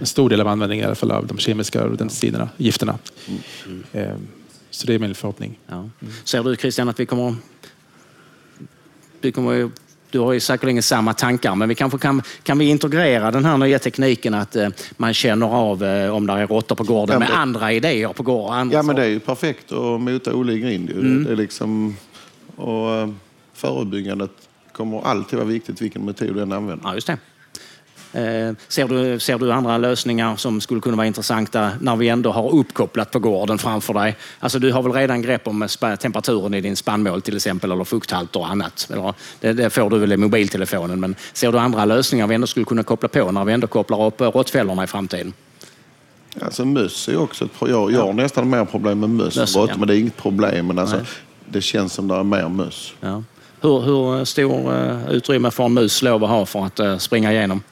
en 0.00 0.06
stor 0.06 0.30
del 0.30 0.40
av 0.40 0.48
användningen 0.48 0.82
i 0.82 0.86
alla 0.86 0.94
fall 0.94 1.10
av 1.10 1.26
de 1.26 1.38
kemiska 1.38 1.86
rodenticiderna, 1.86 2.48
gifterna. 2.56 2.98
Eh, 3.92 4.16
så 4.70 4.86
det 4.86 4.94
är 4.94 4.98
min 4.98 5.14
förhoppning. 5.14 5.58
Ja. 5.66 5.90
Ser 6.24 6.42
du 6.42 6.56
Christian 6.56 6.88
att 6.88 7.00
vi 7.00 7.06
kommer... 7.06 7.34
Du, 9.20 9.32
kommer 9.32 9.70
du 10.12 10.18
har 10.18 10.32
ju 10.32 10.40
säkerligen 10.40 10.82
samma 10.82 11.14
tankar, 11.14 11.54
men 11.54 11.68
vi 11.68 11.74
kanske 11.74 11.98
kan, 11.98 12.22
kan 12.42 12.58
vi 12.58 12.64
integrera 12.64 13.30
den 13.30 13.44
här 13.44 13.56
nya 13.56 13.78
tekniken 13.78 14.34
att 14.34 14.56
eh, 14.56 14.68
man 14.96 15.14
känner 15.14 15.46
av 15.46 15.84
eh, 15.84 16.14
om 16.14 16.26
det 16.26 16.32
är 16.32 16.46
råttor 16.46 16.76
på 16.76 16.84
gården 16.84 17.12
Ja, 17.12 17.18
med 17.18 17.30
andra 17.38 17.72
idéer 17.72 18.08
på 18.08 18.22
gården? 18.22 18.58
Andra 18.58 18.76
ja 18.76 18.82
men 18.82 18.96
det 18.96 19.02
är 19.02 19.08
ju 19.08 19.20
perfekt 19.20 19.72
att 19.72 20.00
mota 20.00 20.34
Olle 20.34 20.52
i 20.52 20.58
grind. 20.58 20.90
Mm. 20.90 21.24
Det 21.24 21.32
är 21.32 21.36
liksom, 21.36 21.96
och 22.56 22.90
eh, 22.90 23.08
förebyggandet 23.54 24.30
kommer 24.72 25.06
alltid 25.06 25.38
vara 25.38 25.48
viktigt 25.48 25.82
vilken 25.82 26.04
metod 26.04 26.36
den 26.36 26.52
använder. 26.52 26.88
Ja, 26.88 26.94
just 26.94 27.06
det. 27.06 27.18
Eh, 28.12 28.54
ser, 28.68 28.88
du, 28.88 29.20
ser 29.20 29.38
du 29.38 29.52
andra 29.52 29.78
lösningar 29.78 30.36
som 30.36 30.60
skulle 30.60 30.80
kunna 30.80 30.96
vara 30.96 31.06
intressanta 31.06 31.70
när 31.80 31.96
vi 31.96 32.08
ändå 32.08 32.32
har 32.32 32.54
uppkopplat 32.54 33.10
på 33.10 33.18
gården 33.18 33.58
framför 33.58 33.94
dig? 33.94 34.16
Alltså, 34.40 34.58
du 34.58 34.72
har 34.72 34.82
väl 34.82 34.92
redan 34.92 35.22
grepp 35.22 35.48
om 35.48 35.68
temperaturen 36.00 36.54
i 36.54 36.60
din 36.60 36.76
spannmål 36.76 37.22
till 37.22 37.36
exempel, 37.36 37.72
eller 37.72 37.84
fukthalter 37.84 38.40
och 38.40 38.50
annat? 38.50 38.88
Eller, 38.92 39.14
det, 39.40 39.52
det 39.52 39.70
får 39.70 39.90
du 39.90 39.98
väl 39.98 40.12
i 40.12 40.16
mobiltelefonen, 40.16 41.00
men 41.00 41.14
ser 41.32 41.52
du 41.52 41.58
andra 41.58 41.84
lösningar 41.84 42.26
vi 42.26 42.34
ändå 42.34 42.46
skulle 42.46 42.66
kunna 42.66 42.82
koppla 42.82 43.08
på 43.08 43.32
när 43.32 43.44
vi 43.44 43.52
ändå 43.52 43.66
kopplar 43.66 44.06
upp 44.06 44.20
eh, 44.20 44.28
råttfällorna 44.28 44.84
i 44.84 44.86
framtiden? 44.86 45.32
Alltså 46.40 46.64
möss 46.64 47.08
är 47.08 47.16
också 47.16 47.44
ett 47.44 47.58
problem. 47.58 47.76
Jag, 47.76 47.92
jag 47.92 48.06
har 48.06 48.12
nästan 48.12 48.50
mer 48.50 48.64
problem 48.64 49.00
med 49.00 49.10
möss 49.10 49.36
än 49.36 49.46
råttor, 49.46 49.68
ja. 49.68 49.76
men 49.78 49.88
det 49.88 49.96
är 49.96 49.98
inget 49.98 50.16
problem. 50.16 50.66
Men 50.66 50.78
alltså, 50.78 50.96
Nej. 50.96 51.06
det 51.46 51.60
känns 51.60 51.92
som 51.92 52.08
det 52.08 52.14
är 52.14 52.22
mer 52.22 52.48
möss. 52.48 52.92
Ja. 53.00 53.22
Hur, 53.60 53.80
hur 53.80 54.24
stor 54.24 54.74
eh, 54.74 55.10
utrymme 55.10 55.50
får 55.50 55.64
en 55.64 55.74
mus 55.74 56.02
lov 56.02 56.24
att 56.24 56.30
ha 56.30 56.46
för 56.46 56.66
att 56.66 57.02
springa 57.02 57.32
igenom? 57.32 57.62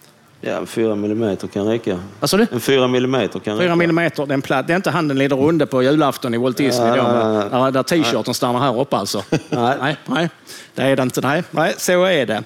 Ja, 0.43 0.57
en 0.57 0.67
fyra 0.67 0.95
millimeter 0.95 1.49
kan 1.49 1.67
räcka. 1.67 1.99
Sa 2.23 2.37
du? 2.37 2.47
En 2.53 2.61
fyra 2.61 2.89
millimeter 2.89 3.39
kan 3.39 3.57
4 3.59 3.65
räcka. 3.65 3.77
millimeter, 3.77 4.27
den 4.27 4.43
platt. 4.43 4.67
Det 4.67 4.73
är 4.73 4.77
inte 4.77 4.91
handen 4.91 5.19
lider 5.19 5.37
runde 5.37 5.67
på 5.67 5.83
julafton 5.83 6.35
i 6.35 6.39
Walt 6.39 6.57
Disney 6.57 6.89
Ja, 6.89 6.97
då, 6.97 7.03
med, 7.03 7.49
nej. 7.53 7.73
där 7.73 7.83
t-shirten 7.83 8.35
stannar 8.35 8.61
här 8.61 8.81
uppe 8.81 8.97
alltså. 8.97 9.23
Nej. 9.49 9.77
nej, 9.81 9.97
nej, 10.07 10.29
det 10.75 10.83
är 10.83 10.97
det 10.97 11.03
inte. 11.03 11.21
Nej, 11.21 11.43
nej, 11.51 11.75
så 11.77 12.05
är 12.05 12.27
det. 12.27 12.43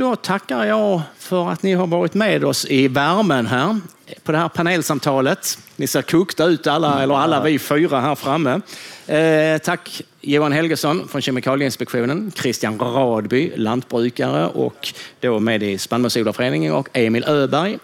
Då 0.00 0.16
tackar 0.16 0.64
jag 0.64 1.02
för 1.18 1.50
att 1.50 1.62
ni 1.62 1.72
har 1.72 1.86
varit 1.86 2.14
med 2.14 2.44
oss 2.44 2.66
i 2.68 2.88
värmen 2.88 3.46
här 3.46 3.80
på 4.22 4.32
det 4.32 4.38
här 4.38 4.48
panelsamtalet. 4.48 5.58
Ni 5.76 5.86
ser 5.86 6.02
kokta 6.02 6.44
ut 6.44 6.66
alla, 6.66 7.02
eller 7.02 7.14
alla 7.14 7.42
vi 7.42 7.58
fyra 7.58 8.00
här 8.00 8.14
framme. 8.14 8.60
Eh, 9.06 9.58
tack 9.58 10.02
Johan 10.20 10.52
Helgesson 10.52 11.08
från 11.08 11.22
Kemikalieinspektionen, 11.22 12.32
Christian 12.34 12.78
Radby, 12.78 13.52
lantbrukare 13.56 14.46
och 14.46 14.94
då 15.20 15.40
med 15.40 15.62
i 15.62 15.78
Spannmålsodlarföreningen 15.78 16.72
och 16.72 16.88
Emil 16.92 17.24
Öberg 17.24 17.78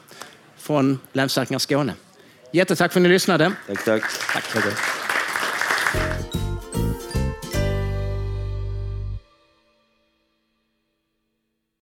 från 0.59 0.98
Länsförsäkringar 1.12 1.59
Skåne. 1.59 1.92
Jättetack 2.52 2.92
för 2.92 3.00
att 3.00 3.02
ni 3.02 3.09
lyssnade. 3.09 3.52
Tack, 3.66 3.85
tack. 3.85 4.02
Tack. 4.52 5.06